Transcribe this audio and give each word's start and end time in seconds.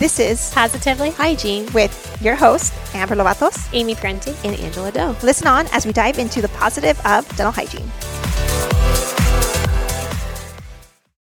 This 0.00 0.18
is 0.18 0.50
Positively 0.54 1.10
Hygiene 1.10 1.70
with 1.74 1.92
your 2.22 2.34
host, 2.34 2.72
Amber 2.94 3.16
Lovatos, 3.16 3.68
Amy 3.74 3.94
Prenti, 3.94 4.34
and 4.46 4.58
Angela 4.58 4.90
Doe. 4.90 5.14
Listen 5.22 5.46
on 5.46 5.66
as 5.72 5.84
we 5.84 5.92
dive 5.92 6.18
into 6.18 6.40
the 6.40 6.48
positive 6.48 6.98
of 7.04 7.28
dental 7.36 7.52
hygiene. 7.52 7.86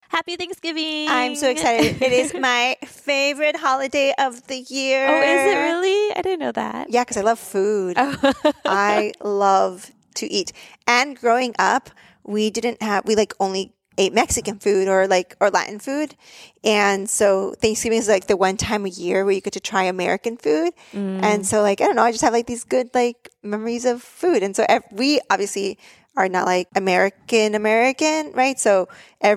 Happy 0.10 0.36
Thanksgiving! 0.36 1.08
I'm 1.08 1.36
so 1.36 1.50
excited. 1.50 2.02
it 2.02 2.12
is 2.12 2.34
my 2.42 2.76
favorite 2.84 3.56
holiday 3.56 4.14
of 4.20 4.46
the 4.48 4.58
year. 4.58 5.08
Oh, 5.08 5.16
is 5.16 5.54
it 5.54 5.58
really? 5.58 6.16
I 6.18 6.22
didn't 6.22 6.40
know 6.42 6.52
that. 6.52 6.90
Yeah, 6.90 7.06
because 7.06 7.16
I 7.16 7.22
love 7.22 7.40
food. 7.40 7.96
Oh. 7.98 8.34
I 8.66 9.14
love 9.24 9.90
to 10.16 10.30
eat. 10.30 10.52
And 10.86 11.18
growing 11.18 11.56
up, 11.58 11.90
we 12.26 12.50
didn't 12.50 12.82
have, 12.82 13.06
we 13.06 13.16
like 13.16 13.34
only 13.40 13.77
ate 13.98 14.14
Mexican 14.14 14.60
food 14.60 14.88
or 14.88 15.08
like 15.08 15.36
or 15.40 15.50
Latin 15.50 15.80
food, 15.80 16.16
and 16.64 17.10
so 17.10 17.54
Thanksgiving 17.62 18.00
is 18.00 18.08
like 18.08 18.28
the 18.28 18.38
one 18.38 18.58
time 18.58 18.86
a 18.86 18.90
year 18.90 19.24
where 19.26 19.34
you 19.34 19.42
get 19.42 19.54
to 19.54 19.60
try 19.60 19.84
American 19.84 20.38
food, 20.38 20.74
Mm. 20.94 21.22
and 21.24 21.46
so 21.46 21.62
like 21.62 21.82
I 21.82 21.86
don't 21.86 21.96
know, 21.96 22.04
I 22.04 22.12
just 22.12 22.24
have 22.24 22.34
like 22.34 22.48
these 22.48 22.64
good 22.64 22.90
like 22.94 23.30
memories 23.44 23.86
of 23.86 24.02
food, 24.02 24.44
and 24.44 24.56
so 24.56 24.66
we 24.92 25.20
obviously 25.30 25.78
are 26.16 26.30
not 26.30 26.46
like 26.46 26.68
American 26.76 27.54
American, 27.56 28.32
right? 28.34 28.60
So 28.60 28.88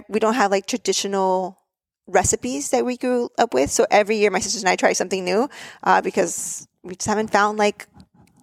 we 0.08 0.18
don't 0.18 0.34
have 0.34 0.50
like 0.50 0.66
traditional 0.66 1.58
recipes 2.06 2.70
that 2.70 2.84
we 2.84 2.96
grew 2.96 3.28
up 3.38 3.54
with. 3.54 3.70
So 3.70 3.86
every 3.90 4.16
year, 4.16 4.30
my 4.30 4.40
sisters 4.40 4.62
and 4.62 4.68
I 4.70 4.76
try 4.76 4.92
something 4.94 5.24
new 5.24 5.48
uh, 5.84 6.00
because 6.00 6.66
we 6.82 6.94
just 6.96 7.06
haven't 7.06 7.30
found 7.30 7.58
like 7.58 7.86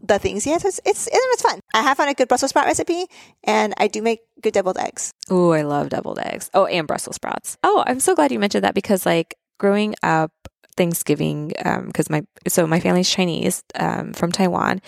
the 0.08 0.20
things 0.20 0.46
yet. 0.46 0.62
So 0.62 0.68
it's, 0.70 0.80
it's 0.86 1.08
it's 1.12 1.42
fun. 1.42 1.60
I 1.74 1.82
have 1.82 1.98
found 1.98 2.10
a 2.10 2.14
good 2.14 2.28
Brussels 2.28 2.50
sprout 2.50 2.66
recipe, 2.66 3.06
and 3.44 3.74
I 3.78 3.88
do 3.88 4.02
make 4.02 4.22
good 4.42 4.54
deviled 4.54 4.78
eggs. 4.78 5.12
Oh, 5.30 5.52
I 5.52 5.62
love 5.62 5.90
deviled 5.90 6.20
eggs. 6.20 6.50
Oh, 6.54 6.66
and 6.66 6.88
Brussels 6.88 7.16
sprouts. 7.16 7.58
Oh, 7.64 7.84
I'm 7.86 8.00
so 8.00 8.16
glad 8.16 8.32
you 8.32 8.40
mentioned 8.40 8.64
that 8.64 8.76
because, 8.76 9.06
like, 9.06 9.36
growing 9.60 9.96
up, 10.04 10.32
Thanksgiving, 10.78 11.50
because 11.88 12.10
my 12.10 12.24
so 12.48 12.66
my 12.68 12.80
family's 12.80 13.10
Chinese 13.10 13.64
um, 13.76 14.14
from 14.14 14.32
Taiwan, 14.32 14.82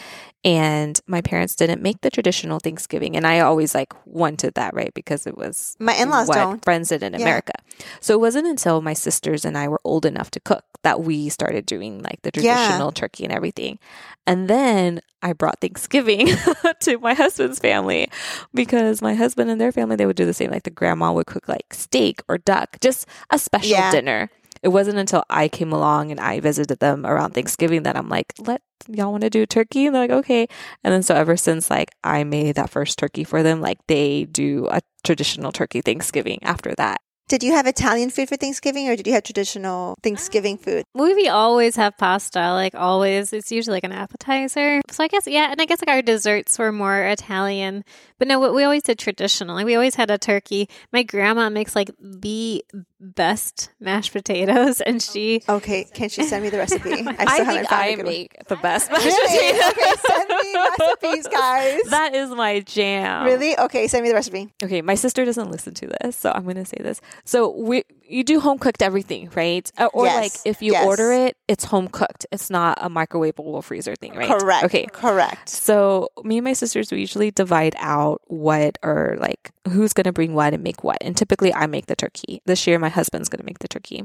and 0.46 1.00
my 1.08 1.22
parents 1.22 1.56
didn't 1.56 1.82
make 1.82 2.00
the 2.02 2.10
traditional 2.10 2.60
Thanksgiving, 2.60 3.18
and 3.18 3.28
I 3.28 3.42
always 3.42 3.76
like 3.76 3.92
wanted 4.06 4.54
that 4.54 4.74
right 4.74 4.94
because 4.94 5.28
it 5.28 5.38
was 5.38 5.76
My 5.80 5.94
in-laws 5.96 6.28
what 6.28 6.36
don't. 6.36 6.64
friends 6.64 6.90
did 6.90 7.04
in 7.04 7.14
Yeah. 7.14 7.20
America. 7.20 7.54
So 8.00 8.14
it 8.14 8.20
wasn't 8.22 8.48
until 8.48 8.82
my 8.82 8.94
sisters 8.94 9.44
and 9.44 9.58
I 9.58 9.68
were 9.68 9.82
old 9.84 10.06
enough 10.06 10.32
to 10.32 10.40
cook 10.40 10.64
that 10.84 11.02
we 11.02 11.28
started 11.28 11.66
doing 11.66 12.02
like 12.02 12.22
the 12.22 12.32
Yeah. 12.34 12.42
traditional 12.44 12.92
turkey 12.94 13.26
and 13.26 13.34
everything. 13.34 13.80
And 14.26 14.48
then 14.48 15.02
I 15.22 15.34
brought 15.34 15.60
Thanksgiving 15.60 16.28
to 16.82 16.98
my 17.00 17.14
husband's 17.14 17.60
family 17.60 18.08
because 18.54 19.02
my 19.02 19.16
husband 19.16 19.50
and 19.50 19.60
their 19.60 19.72
family 19.74 19.98
they 19.98 20.06
would 20.06 20.16
do 20.16 20.26
the 20.26 20.34
same. 20.34 20.52
Like 20.52 20.64
the 20.64 20.70
grandma 20.70 21.12
would 21.12 21.26
cook 21.26 21.50
like 21.50 21.74
steak 21.74 22.22
or 22.30 22.38
duck, 22.38 22.78
just 22.80 23.08
a 23.30 23.38
special 23.40 23.72
Yeah. 23.72 23.92
dinner. 23.92 24.30
It 24.62 24.70
wasn't 24.70 24.98
until 24.98 25.24
I 25.30 25.48
came 25.48 25.72
along 25.72 26.12
and 26.12 26.20
I 26.20 26.40
visited 26.40 26.80
them 26.80 27.06
around 27.06 27.32
Thanksgiving 27.32 27.84
that 27.84 27.96
I'm 27.96 28.10
like, 28.10 28.34
let 28.40 28.62
y'all 28.88 29.12
want 29.12 29.22
to 29.22 29.30
do 29.30 29.46
turkey? 29.46 29.86
And 29.86 29.96
they're 29.96 30.04
like, 30.04 30.12
okay. 30.12 30.48
And 30.84 30.94
then 30.94 31.04
so 31.04 31.16
ever 31.16 31.38
since 31.38 31.70
like 31.70 31.92
I 32.04 32.24
made 32.24 32.56
that 32.56 32.70
first 32.70 32.98
turkey 32.98 33.24
for 33.24 33.44
them, 33.44 33.62
like 33.62 33.80
they 33.88 34.26
do 34.26 34.68
a 34.70 34.82
traditional 35.04 35.52
turkey 35.52 35.82
Thanksgiving 35.82 36.40
after 36.44 36.74
that. 36.76 37.02
Did 37.30 37.44
you 37.44 37.54
have 37.54 37.68
Italian 37.68 38.10
food 38.10 38.28
for 38.28 38.36
Thanksgiving, 38.38 38.90
or 38.90 38.96
did 38.96 39.06
you 39.08 39.14
have 39.14 39.22
traditional 39.24 39.96
Thanksgiving 40.02 40.56
um, 40.56 40.58
food? 40.58 40.84
We 40.96 41.30
always 41.30 41.76
have 41.76 41.96
pasta, 41.96 42.54
like 42.54 42.74
always. 42.74 43.32
It's 43.34 43.52
usually 43.52 43.76
like 43.76 43.84
an 43.84 43.92
appetizer. 43.92 44.82
So 44.90 45.04
I 45.04 45.08
guess, 45.08 45.28
yeah, 45.28 45.52
and 45.52 45.62
I 45.62 45.66
guess 45.66 45.80
like 45.80 45.96
our 45.96 46.02
desserts 46.02 46.58
were 46.58 46.72
more 46.72 47.04
Italian. 47.06 47.86
But 48.18 48.28
no, 48.28 48.40
we- 48.40 48.50
we 48.50 48.64
always 48.64 48.82
did 48.84 48.98
traditional. 49.00 49.56
Like 49.56 49.66
we 49.68 49.76
always 49.76 49.94
had 49.96 50.10
a 50.10 50.18
turkey. 50.18 50.68
My 50.92 51.04
grandma 51.04 51.50
makes 51.50 51.76
like 51.76 51.92
the 52.02 52.66
best 53.00 53.70
mashed 53.80 54.12
potatoes, 54.12 54.82
and 54.88 55.00
she. 55.02 55.44
Oh, 55.48 55.58
okay, 55.58 55.84
can 55.94 56.10
she 56.10 56.24
send 56.24 56.44
me 56.44 56.50
the 56.50 56.58
recipe? 56.58 56.92
I 56.94 56.96
still 56.98 57.14
I 57.20 57.36
haven't 57.38 57.56
think 57.56 57.70
found 57.70 57.82
I 57.82 57.86
a 57.86 57.96
good 57.96 58.06
one. 58.06 58.14
make 58.14 58.48
the 58.48 58.56
best 58.56 58.90
mashed 58.92 59.06
Really? 59.06 59.54
potatoes. 59.54 59.72
Okay, 59.78 59.94
send 60.08 60.30
me 60.30 60.56
recipes, 60.56 61.28
guys. 61.28 61.80
That 61.92 62.16
is 62.16 62.30
my 62.32 62.60
jam. 62.62 63.26
Really? 63.26 63.56
Okay, 63.58 63.88
send 63.88 64.02
me 64.04 64.10
the 64.10 64.16
recipe. 64.16 64.52
Okay, 64.64 64.82
my 64.82 64.96
sister 64.96 65.24
doesn't 65.26 65.52
listen 65.52 65.76
to 65.76 65.88
this, 66.02 66.16
so 66.16 66.32
I'm 66.32 66.44
going 66.44 66.56
to 66.56 66.66
say 66.66 66.78
this. 66.80 67.00
So 67.26 67.56
we 67.56 67.84
you 68.08 68.24
do 68.24 68.40
home 68.40 68.58
cooked 68.58 68.82
everything, 68.82 69.30
right? 69.36 69.72
Uh, 69.78 69.90
Or 69.94 70.06
Yes, 70.06 70.16
like 70.16 70.32
if 70.46 70.62
you 70.62 70.72
yes. 70.72 70.86
order 70.86 71.12
it, 71.12 71.38
it's 71.48 71.64
home 71.66 71.88
cooked. 71.88 72.26
It's 72.32 72.50
not 72.50 72.78
a 72.82 72.90
microwavable 72.90 73.64
freezer 73.64 73.96
thing, 73.96 74.16
right? 74.16 74.28
Correct. 74.28 74.66
Okay. 74.66 74.86
Correct. 74.88 75.50
So 75.50 76.10
me 76.24 76.38
and 76.38 76.46
my 76.46 76.54
sisters 76.54 76.92
we 76.92 77.00
usually 77.00 77.32
divide 77.32 77.76
out 77.78 78.22
what 78.28 78.78
or 78.84 79.18
like 79.20 79.52
who's 79.68 79.94
going 79.94 80.06
to 80.06 80.14
bring 80.14 80.34
what 80.34 80.54
and 80.54 80.64
make 80.64 80.84
what. 80.84 80.98
And 81.02 81.16
typically 81.16 81.54
I 81.54 81.68
make 81.68 81.86
the 81.86 81.96
turkey. 81.96 82.42
This 82.46 82.66
year 82.66 82.80
my 82.80 82.90
husband's 82.90 83.30
going 83.30 83.40
to 83.40 83.46
make 83.46 83.60
the 83.60 83.68
turkey. 83.68 84.04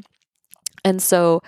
And 0.85 1.03
so 1.03 1.41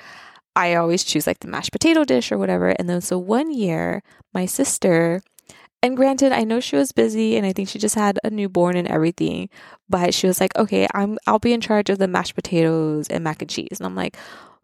I 0.55 0.75
always 0.75 1.05
choose 1.05 1.26
like 1.26 1.41
the 1.41 1.49
mashed 1.49 1.72
potato 1.72 2.05
dish 2.05 2.32
or 2.32 2.38
whatever. 2.38 2.71
And 2.71 2.88
then 2.88 3.03
so 3.03 3.19
one 3.19 3.53
year 3.53 4.03
my 4.32 4.47
sister 4.47 5.22
and 5.86 5.97
granted, 5.97 6.32
I 6.32 6.42
know 6.42 6.58
she 6.58 6.76
was 6.76 6.91
busy 6.92 7.36
and 7.36 7.47
I 7.47 7.52
think 7.52 7.69
she 7.69 7.78
just 7.78 7.94
had 7.94 8.19
a 8.24 8.30
newborn 8.30 8.76
and 8.76 8.88
everything, 8.88 9.48
but 9.88 10.12
she 10.12 10.26
was 10.26 10.41
like, 10.41 10.54
"Okay, 10.56 10.88
I'm 10.94 11.16
I'll 11.26 11.38
be 11.38 11.52
in 11.52 11.60
charge 11.60 11.91
of 11.91 11.98
the 11.98 12.08
mashed 12.08 12.34
potatoes 12.34 13.08
and 13.08 13.22
mac 13.24 13.41
and 13.41 13.50
cheese." 13.50 13.78
And 13.78 13.86
I'm 13.86 13.94
like, 13.94 14.16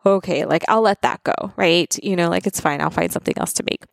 "Okay, 0.05 0.45
like 0.45 0.65
I'll 0.69 0.83
let 0.83 1.03
that 1.03 1.23
go, 1.23 1.53
right? 1.57 1.97
You 2.03 2.17
know, 2.17 2.29
like 2.29 2.47
it's 2.47 2.61
fine. 2.61 2.81
I'll 2.81 2.91
find 2.91 3.13
something 3.13 3.39
else 3.39 3.53
to 3.55 3.63
make." 3.63 3.85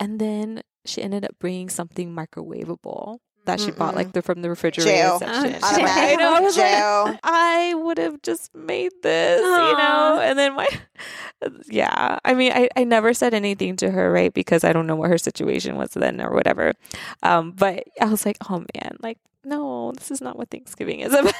And 0.00 0.18
then 0.18 0.62
she 0.86 1.02
ended 1.02 1.24
up 1.24 1.36
bringing 1.38 1.68
something 1.68 2.14
microwavable 2.14 3.18
that 3.46 3.60
she 3.60 3.70
bought 3.70 3.94
like 3.94 4.12
the 4.12 4.22
from 4.22 4.42
the 4.42 4.48
refrigerator 4.50 4.90
Jail. 4.90 5.18
section. 5.18 5.56
Oh, 5.62 5.66
Automatic. 5.74 6.02
I 6.02 6.14
know. 6.16 6.34
I 6.34 6.40
was 6.40 6.56
like, 6.56 7.20
I 7.22 7.74
would 7.74 7.98
have 7.98 8.22
just 8.22 8.54
made 8.54 8.92
this, 9.02 9.40
you 9.40 9.44
know? 9.76 10.20
And 10.22 10.38
then 10.38 10.54
my, 10.54 10.66
yeah, 11.68 12.18
I 12.24 12.34
mean, 12.34 12.52
I, 12.52 12.68
I 12.76 12.84
never 12.84 13.12
said 13.14 13.34
anything 13.34 13.76
to 13.76 13.90
her, 13.90 14.10
right? 14.10 14.32
Because 14.32 14.64
I 14.64 14.72
don't 14.72 14.86
know 14.86 14.96
what 14.96 15.10
her 15.10 15.18
situation 15.18 15.76
was 15.76 15.90
then 15.90 16.20
or 16.20 16.32
whatever. 16.32 16.72
Um, 17.22 17.52
but 17.52 17.84
I 18.00 18.06
was 18.06 18.24
like, 18.24 18.38
oh 18.48 18.64
man, 18.74 18.96
like, 19.00 19.18
no, 19.46 19.92
this 19.92 20.10
is 20.10 20.22
not 20.22 20.38
what 20.38 20.48
Thanksgiving 20.48 21.00
is 21.00 21.12
about. 21.14 21.34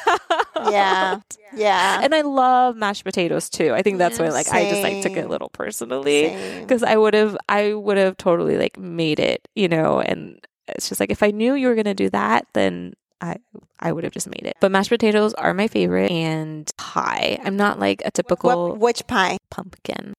Yeah. 0.70 1.20
Yeah. 1.56 2.00
And 2.02 2.14
I 2.14 2.20
love 2.20 2.76
mashed 2.76 3.04
potatoes 3.04 3.48
too. 3.48 3.72
I 3.72 3.80
think 3.80 3.96
that's 3.96 4.18
Yeah, 4.18 4.26
why, 4.26 4.30
like, 4.32 4.52
I 4.52 4.68
just 4.68 4.82
like 4.82 5.00
took 5.00 5.16
it 5.16 5.24
a 5.24 5.28
little 5.28 5.48
personally 5.48 6.60
because 6.60 6.82
I 6.82 6.96
would 6.96 7.14
have, 7.14 7.36
I 7.48 7.72
would 7.72 7.96
have 7.96 8.18
totally 8.18 8.58
like 8.58 8.78
made 8.78 9.20
it, 9.20 9.48
you 9.54 9.68
know, 9.68 10.00
and 10.00 10.38
it's 10.68 10.88
just 10.88 11.00
like 11.00 11.10
if 11.10 11.22
I 11.22 11.30
knew 11.30 11.54
you 11.54 11.68
were 11.68 11.74
gonna 11.74 11.94
do 11.94 12.10
that, 12.10 12.46
then 12.54 12.94
I 13.20 13.36
I 13.80 13.92
would 13.92 14.04
have 14.04 14.12
just 14.12 14.28
made 14.28 14.44
it. 14.46 14.56
But 14.60 14.70
mashed 14.70 14.90
potatoes 14.90 15.34
are 15.34 15.54
my 15.54 15.68
favorite, 15.68 16.10
and 16.10 16.70
pie. 16.76 17.38
I'm 17.44 17.56
not 17.56 17.78
like 17.78 18.02
a 18.04 18.10
typical 18.10 18.70
What, 18.70 18.78
which 18.78 19.06
pie? 19.06 19.38
pumpkin. 19.50 20.14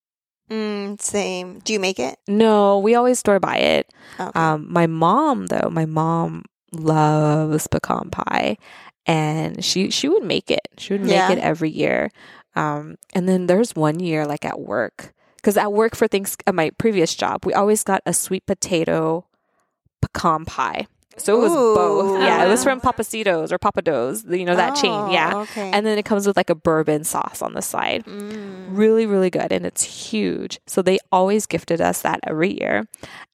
Mm, 0.50 1.01
same. 1.01 1.59
Do 1.59 1.73
you 1.73 1.79
make 1.79 1.97
it? 2.00 2.17
No, 2.28 2.78
we 2.79 2.94
always 2.95 3.17
store 3.19 3.39
buy 3.39 3.57
it. 3.57 3.91
Okay. 4.19 4.31
Um, 4.39 4.67
my 4.72 4.85
mom 4.88 5.47
though, 5.47 5.69
my 5.72 5.85
mom 5.85 6.44
loves 6.72 7.67
pecan 7.67 8.09
pie, 8.12 8.57
and 9.06 9.63
she 9.63 9.89
she 9.89 10.07
would 10.07 10.23
make 10.23 10.51
it. 10.51 10.67
She 10.77 10.94
would 10.94 11.01
make 11.01 11.12
Yeah. 11.12 11.31
it 11.31 11.39
every 11.39 11.69
year. 11.69 12.12
Um, 12.56 12.95
and 13.13 13.27
then 13.27 13.47
there's 13.47 13.75
one 13.75 14.00
year 14.00 14.25
like 14.25 14.45
at 14.45 14.59
work 14.62 15.13
because 15.38 15.57
at 15.57 15.73
work 15.73 15.95
for 15.95 16.07
things 16.07 16.38
at 16.47 16.56
my 16.56 16.69
previous 16.77 17.13
job, 17.16 17.45
we 17.45 17.53
always 17.53 17.83
got 17.83 18.01
a 18.06 18.13
sweet 18.13 18.45
potato 18.45 19.25
pecan 20.07 20.45
pie. 20.45 20.88
So 21.17 21.38
it 21.38 21.39
was 21.43 21.53
both. 21.53 22.21
Yeah, 22.21 22.43
it 22.43 22.49
was 22.49 22.61
from 22.61 22.81
Pappasitos 22.85 23.49
or 23.53 23.57
Pappadeaux, 23.57 24.38
you 24.38 24.43
know 24.43 24.55
that 24.57 24.75
chain. 24.75 24.91
Oh, 24.91 25.09
Yeah. 25.09 25.33
Okay. 25.43 25.71
And 25.71 25.85
then 25.85 25.97
it 25.97 26.03
comes 26.03 26.27
with 26.27 26.35
like 26.35 26.49
a 26.49 26.55
bourbon 26.55 27.05
sauce 27.05 27.41
on 27.41 27.53
the 27.53 27.61
side. 27.61 28.03
Mm. 28.03 28.65
Really, 28.71 29.05
really 29.05 29.29
good. 29.29 29.51
And 29.53 29.65
it's 29.65 29.83
huge. 29.83 30.59
So 30.67 30.81
they 30.81 30.97
always 31.13 31.45
gifted 31.45 31.79
us 31.79 32.01
that 32.01 32.19
every 32.27 32.59
year. 32.59 32.83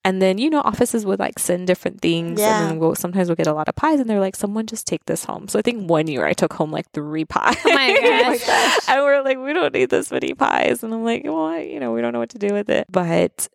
And 0.05 0.21
then, 0.21 0.37
you 0.37 0.51
know, 0.51 0.61
offices 0.61 1.07
would 1.07 1.17
like 1.19 1.39
send 1.39 1.65
different 1.65 2.01
things. 2.01 2.39
Yeah. 2.39 2.61
And 2.61 2.69
then 2.71 2.79
we'll, 2.79 2.93
sometimes 2.93 3.29
we'll 3.29 3.35
get 3.35 3.47
a 3.47 3.53
lot 3.53 3.67
of 3.67 3.75
pies 3.75 3.99
and 3.99 4.07
they're 4.07 4.19
like, 4.19 4.35
someone 4.35 4.67
just 4.67 4.85
take 4.85 5.05
this 5.05 5.25
home. 5.25 5.47
So 5.47 5.57
I 5.57 5.63
think 5.63 5.89
one 5.89 6.05
year 6.05 6.27
I 6.27 6.33
took 6.33 6.53
home 6.53 6.69
like 6.71 6.89
three 6.91 7.25
pies. 7.25 7.57
Oh 7.65 7.73
my 7.73 7.97
gosh. 8.45 8.89
and 8.89 9.01
we're 9.03 9.23
like, 9.23 9.39
we 9.39 9.53
don't 9.53 9.73
need 9.73 9.89
this 9.89 10.11
many 10.11 10.35
pies. 10.35 10.83
And 10.83 10.93
I'm 10.93 11.03
like, 11.03 11.23
well, 11.23 11.45
I, 11.47 11.61
you 11.61 11.79
know, 11.79 11.93
we 11.93 12.01
don't 12.01 12.13
know 12.13 12.19
what 12.19 12.29
to 12.31 12.37
do 12.40 12.53
with 12.53 12.69
it. 12.69 12.85
But 12.91 13.47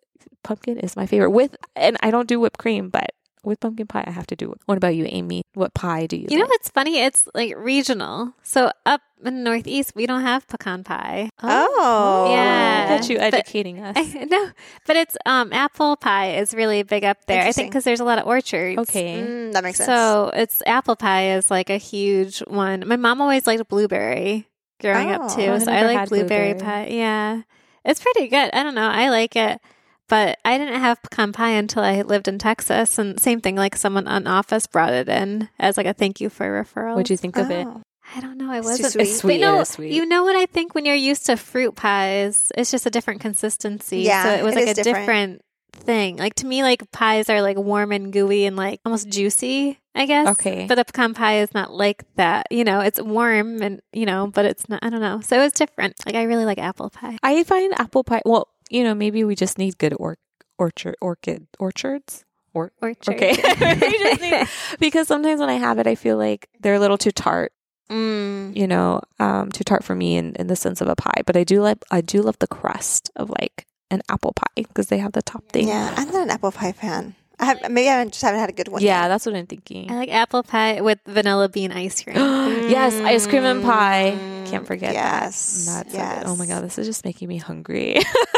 pumpkin 0.47 0.77
is 0.79 0.95
my 0.95 1.05
favorite 1.05 1.31
with, 1.31 1.55
and 1.75 1.97
I 2.01 2.09
don't 2.11 2.27
do 2.27 2.39
whipped 2.39 2.57
cream, 2.57 2.89
but 2.89 3.11
with 3.43 3.59
pumpkin 3.59 3.87
pie, 3.87 4.03
I 4.07 4.11
have 4.11 4.27
to 4.27 4.35
do 4.35 4.51
it. 4.51 4.59
What 4.65 4.77
about 4.77 4.95
you, 4.95 5.05
Amy? 5.07 5.43
What 5.53 5.73
pie 5.73 6.05
do 6.07 6.17
you 6.17 6.27
You 6.29 6.37
know 6.37 6.43
like? 6.43 6.49
what's 6.51 6.69
funny? 6.69 6.99
It's 6.99 7.29
like 7.33 7.53
regional. 7.55 8.33
So 8.43 8.71
up 8.85 9.01
in 9.23 9.35
the 9.35 9.41
Northeast, 9.49 9.93
we 9.95 10.05
don't 10.05 10.21
have 10.21 10.47
pecan 10.47 10.83
pie. 10.83 11.29
Oh. 11.41 12.27
Yeah. 12.31 12.87
Look 12.91 13.01
at 13.01 13.09
you 13.09 13.17
But- 13.19 13.33
educating 13.33 13.79
us. 13.81 13.95
I, 13.99 14.25
no, 14.25 14.49
but 14.85 14.95
it's 14.97 15.15
um 15.25 15.53
apple 15.53 15.95
pie 15.95 16.35
is 16.37 16.53
really 16.53 16.83
big 16.83 17.03
up 17.05 17.25
there. 17.27 17.43
I 17.43 17.51
think 17.53 17.69
because 17.71 17.83
there's 17.85 17.99
a 18.01 18.03
lot 18.03 18.19
of 18.19 18.25
orchards. 18.27 18.79
Okay. 18.79 19.21
Mm, 19.21 19.53
that 19.53 19.63
makes 19.63 19.77
sense. 19.77 19.87
So 19.87 20.29
it's 20.33 20.61
apple 20.65 20.95
pie 20.97 21.31
is 21.37 21.49
like 21.49 21.69
a 21.69 21.77
huge 21.77 22.39
one. 22.47 22.83
My 22.87 22.97
mom 22.97 23.21
always 23.21 23.47
liked 23.47 23.65
blueberry 23.69 24.47
growing 24.81 25.09
Oh, 25.11 25.23
up 25.25 25.35
too. 25.35 25.51
I 25.53 25.59
so 25.59 25.71
I 25.71 25.81
like 25.83 26.09
blueberry, 26.09 26.53
blueberry. 26.53 26.85
pie. 26.89 26.93
Yeah. 26.93 27.41
It's 27.85 28.01
pretty 28.01 28.27
good. 28.27 28.49
I 28.53 28.63
don't 28.63 28.75
know. 28.75 28.89
I 28.89 29.09
like 29.09 29.35
it. 29.37 29.61
But 30.09 30.39
I 30.45 30.57
didn't 30.57 30.79
have 30.79 31.01
pecan 31.01 31.33
pie 31.33 31.51
until 31.51 31.83
I 31.83 32.01
lived 32.01 32.27
in 32.27 32.39
Texas. 32.39 32.97
And 32.97 33.19
same 33.19 33.41
thing, 33.41 33.55
like 33.55 33.75
someone 33.75 34.07
on 34.07 34.25
office 34.27 34.67
brought 34.67 34.93
it 34.93 35.09
in 35.09 35.49
as 35.59 35.77
like 35.77 35.85
a 35.85 35.93
thank 35.93 36.21
you 36.21 36.29
for 36.29 36.45
a 36.45 36.63
referral. 36.63 36.95
What'd 36.95 37.09
you 37.09 37.17
think 37.17 37.37
of 37.37 37.51
it? 37.51 37.67
Oh. 37.67 37.81
I 38.15 38.21
don't 38.21 38.37
know. 38.37 38.49
I 38.49 38.61
too 38.61 38.67
wasn't. 38.67 38.91
sweet. 38.93 39.01
It's 39.01 39.17
sweet, 39.17 39.41
no, 39.41 39.57
it 39.57 39.63
is 39.63 39.69
sweet. 39.69 39.91
You 39.91 40.05
know 40.05 40.23
what 40.23 40.35
I 40.37 40.45
think 40.45 40.73
when 40.73 40.85
you're 40.85 40.95
used 40.95 41.25
to 41.25 41.35
fruit 41.35 41.75
pies, 41.75 42.53
it's 42.55 42.71
just 42.71 42.85
a 42.85 42.89
different 42.89 43.19
consistency. 43.19 43.99
Yeah, 43.99 44.23
so 44.23 44.29
it 44.29 44.43
was 44.43 44.55
it 44.55 44.59
like 44.59 44.67
a 44.69 44.73
different. 44.75 45.05
different. 45.05 45.41
thing. 45.73 46.17
Like 46.17 46.33
to 46.35 46.47
me, 46.47 46.63
like 46.63 46.89
pies 46.91 47.29
are 47.29 47.41
like 47.41 47.57
warm 47.57 47.91
and 47.91 48.13
gooey 48.13 48.45
and 48.45 48.55
like 48.55 48.79
almost 48.85 49.09
juicy. 49.09 49.79
I 49.93 50.05
guess. 50.05 50.27
Okay. 50.29 50.67
But 50.67 50.79
a 50.79 50.85
pecan 50.85 51.15
pie 51.15 51.39
is 51.39 51.53
not 51.53 51.73
like 51.73 52.03
that. 52.15 52.47
You 52.51 52.63
know, 52.63 52.81
it's 52.81 53.01
warm 53.01 53.61
and 53.61 53.81
you 53.91 54.05
know, 54.05 54.27
but 54.27 54.45
it's 54.45 54.69
not. 54.69 54.79
I 54.83 54.89
don't 54.89 55.01
know. 55.01 55.21
So 55.21 55.41
it's 55.41 55.57
different. 55.57 55.95
Like 56.05 56.15
I 56.15 56.23
really 56.23 56.45
like 56.45 56.59
apple 56.59 56.89
pie. 56.89 57.17
I 57.23 57.43
find 57.43 57.73
apple 57.79 58.03
pie. 58.03 58.21
Well, 58.23 58.47
you 58.69 58.83
know, 58.83 58.93
maybe 58.93 59.23
we 59.23 59.35
just 59.35 59.57
need 59.57 59.77
good 59.77 59.93
or- 59.99 60.17
orchard 60.57 60.95
orchid 61.01 61.47
orchards. 61.59 62.23
Or 62.53 62.71
Orchard. 62.81 63.13
okay, 63.13 63.35
just 63.99 64.21
need- 64.21 64.47
because 64.79 65.07
sometimes 65.07 65.39
when 65.39 65.49
I 65.49 65.53
have 65.61 65.77
it, 65.77 65.85
I 65.85 65.93
feel 65.93 66.17
like 66.17 66.49
they're 66.59 66.73
a 66.73 66.79
little 66.79 66.97
too 66.97 67.11
tart. 67.11 67.51
Mm. 67.91 68.55
You 68.57 68.65
know, 68.67 69.01
um, 69.19 69.51
too 69.51 69.63
tart 69.63 69.83
for 69.83 69.93
me 69.95 70.17
in, 70.17 70.33
in 70.35 70.47
the 70.47 70.55
sense 70.55 70.81
of 70.81 70.87
a 70.87 70.95
pie. 70.95 71.21
But 71.25 71.37
I 71.37 71.43
do 71.43 71.61
like 71.61 71.77
I 71.91 72.01
do 72.01 72.21
love 72.23 72.39
the 72.39 72.47
crust 72.47 73.11
of 73.15 73.29
like 73.29 73.67
an 73.91 74.01
apple 74.09 74.33
pie 74.33 74.45
because 74.55 74.87
they 74.87 74.97
have 74.97 75.11
the 75.13 75.21
top 75.21 75.43
thing. 75.49 75.67
Yeah, 75.67 75.93
I'm 75.95 76.07
not 76.09 76.23
an 76.23 76.29
apple 76.31 76.51
pie 76.51 76.71
fan. 76.71 77.13
I 77.39 77.45
have 77.45 77.69
maybe 77.69 77.89
I 77.89 78.03
just 78.05 78.23
haven't 78.23 78.39
had 78.39 78.49
a 78.49 78.53
good 78.53 78.69
one. 78.69 78.81
Yeah, 78.81 79.03
yet. 79.03 79.07
that's 79.09 79.25
what 79.27 79.35
I'm 79.35 79.45
thinking. 79.45 79.91
I 79.91 79.95
like 79.95 80.09
apple 80.09 80.41
pie 80.41 80.81
with 80.81 80.97
vanilla 81.05 81.49
bean 81.49 81.71
ice 81.71 82.01
cream. 82.03 82.15
yes, 82.17 82.95
ice 82.95 83.27
cream 83.27 83.43
and 83.43 83.61
pie. 83.63 84.17
Can't 84.47 84.65
forget 84.65 84.93
Yes, 84.93 85.65
that. 85.67 85.87
That's 85.91 86.23
good. 86.23 86.27
Oh 86.27 86.35
my 86.35 86.47
god, 86.47 86.63
this 86.63 86.79
is 86.79 86.87
just 86.87 87.05
making 87.05 87.27
me 87.27 87.37
hungry. 87.37 87.97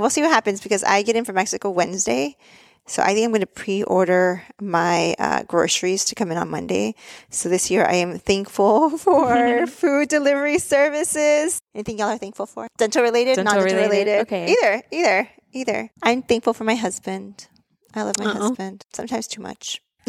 We'll 0.00 0.10
see 0.10 0.22
what 0.22 0.30
happens 0.30 0.60
because 0.60 0.82
I 0.84 1.02
get 1.02 1.16
in 1.16 1.24
from 1.24 1.34
Mexico 1.36 1.70
Wednesday. 1.70 2.36
So 2.86 3.02
I 3.02 3.14
think 3.14 3.24
I'm 3.24 3.30
going 3.30 3.40
to 3.42 3.46
pre-order 3.46 4.42
my 4.60 5.14
uh, 5.18 5.42
groceries 5.44 6.04
to 6.06 6.14
come 6.16 6.32
in 6.32 6.38
on 6.38 6.50
Monday. 6.50 6.94
So 7.28 7.48
this 7.48 7.70
year 7.70 7.84
I 7.84 7.94
am 7.96 8.18
thankful 8.18 8.90
for 8.98 9.66
food 9.68 10.08
delivery 10.08 10.58
services. 10.58 11.60
Anything 11.74 11.98
y'all 11.98 12.08
are 12.08 12.18
thankful 12.18 12.46
for? 12.46 12.66
Dental 12.78 13.02
related, 13.02 13.36
Dental 13.36 13.54
non-dental 13.54 13.76
related, 13.82 14.10
related. 14.10 14.20
okay. 14.22 14.52
Either, 14.52 14.82
either, 14.90 15.30
either. 15.52 15.90
I'm 16.02 16.22
thankful 16.22 16.54
for 16.54 16.64
my 16.64 16.74
husband. 16.74 17.46
I 17.94 18.02
love 18.02 18.18
my 18.18 18.26
Uh-oh. 18.26 18.40
husband. 18.48 18.84
Sometimes 18.92 19.26
too 19.28 19.42
much. 19.42 19.80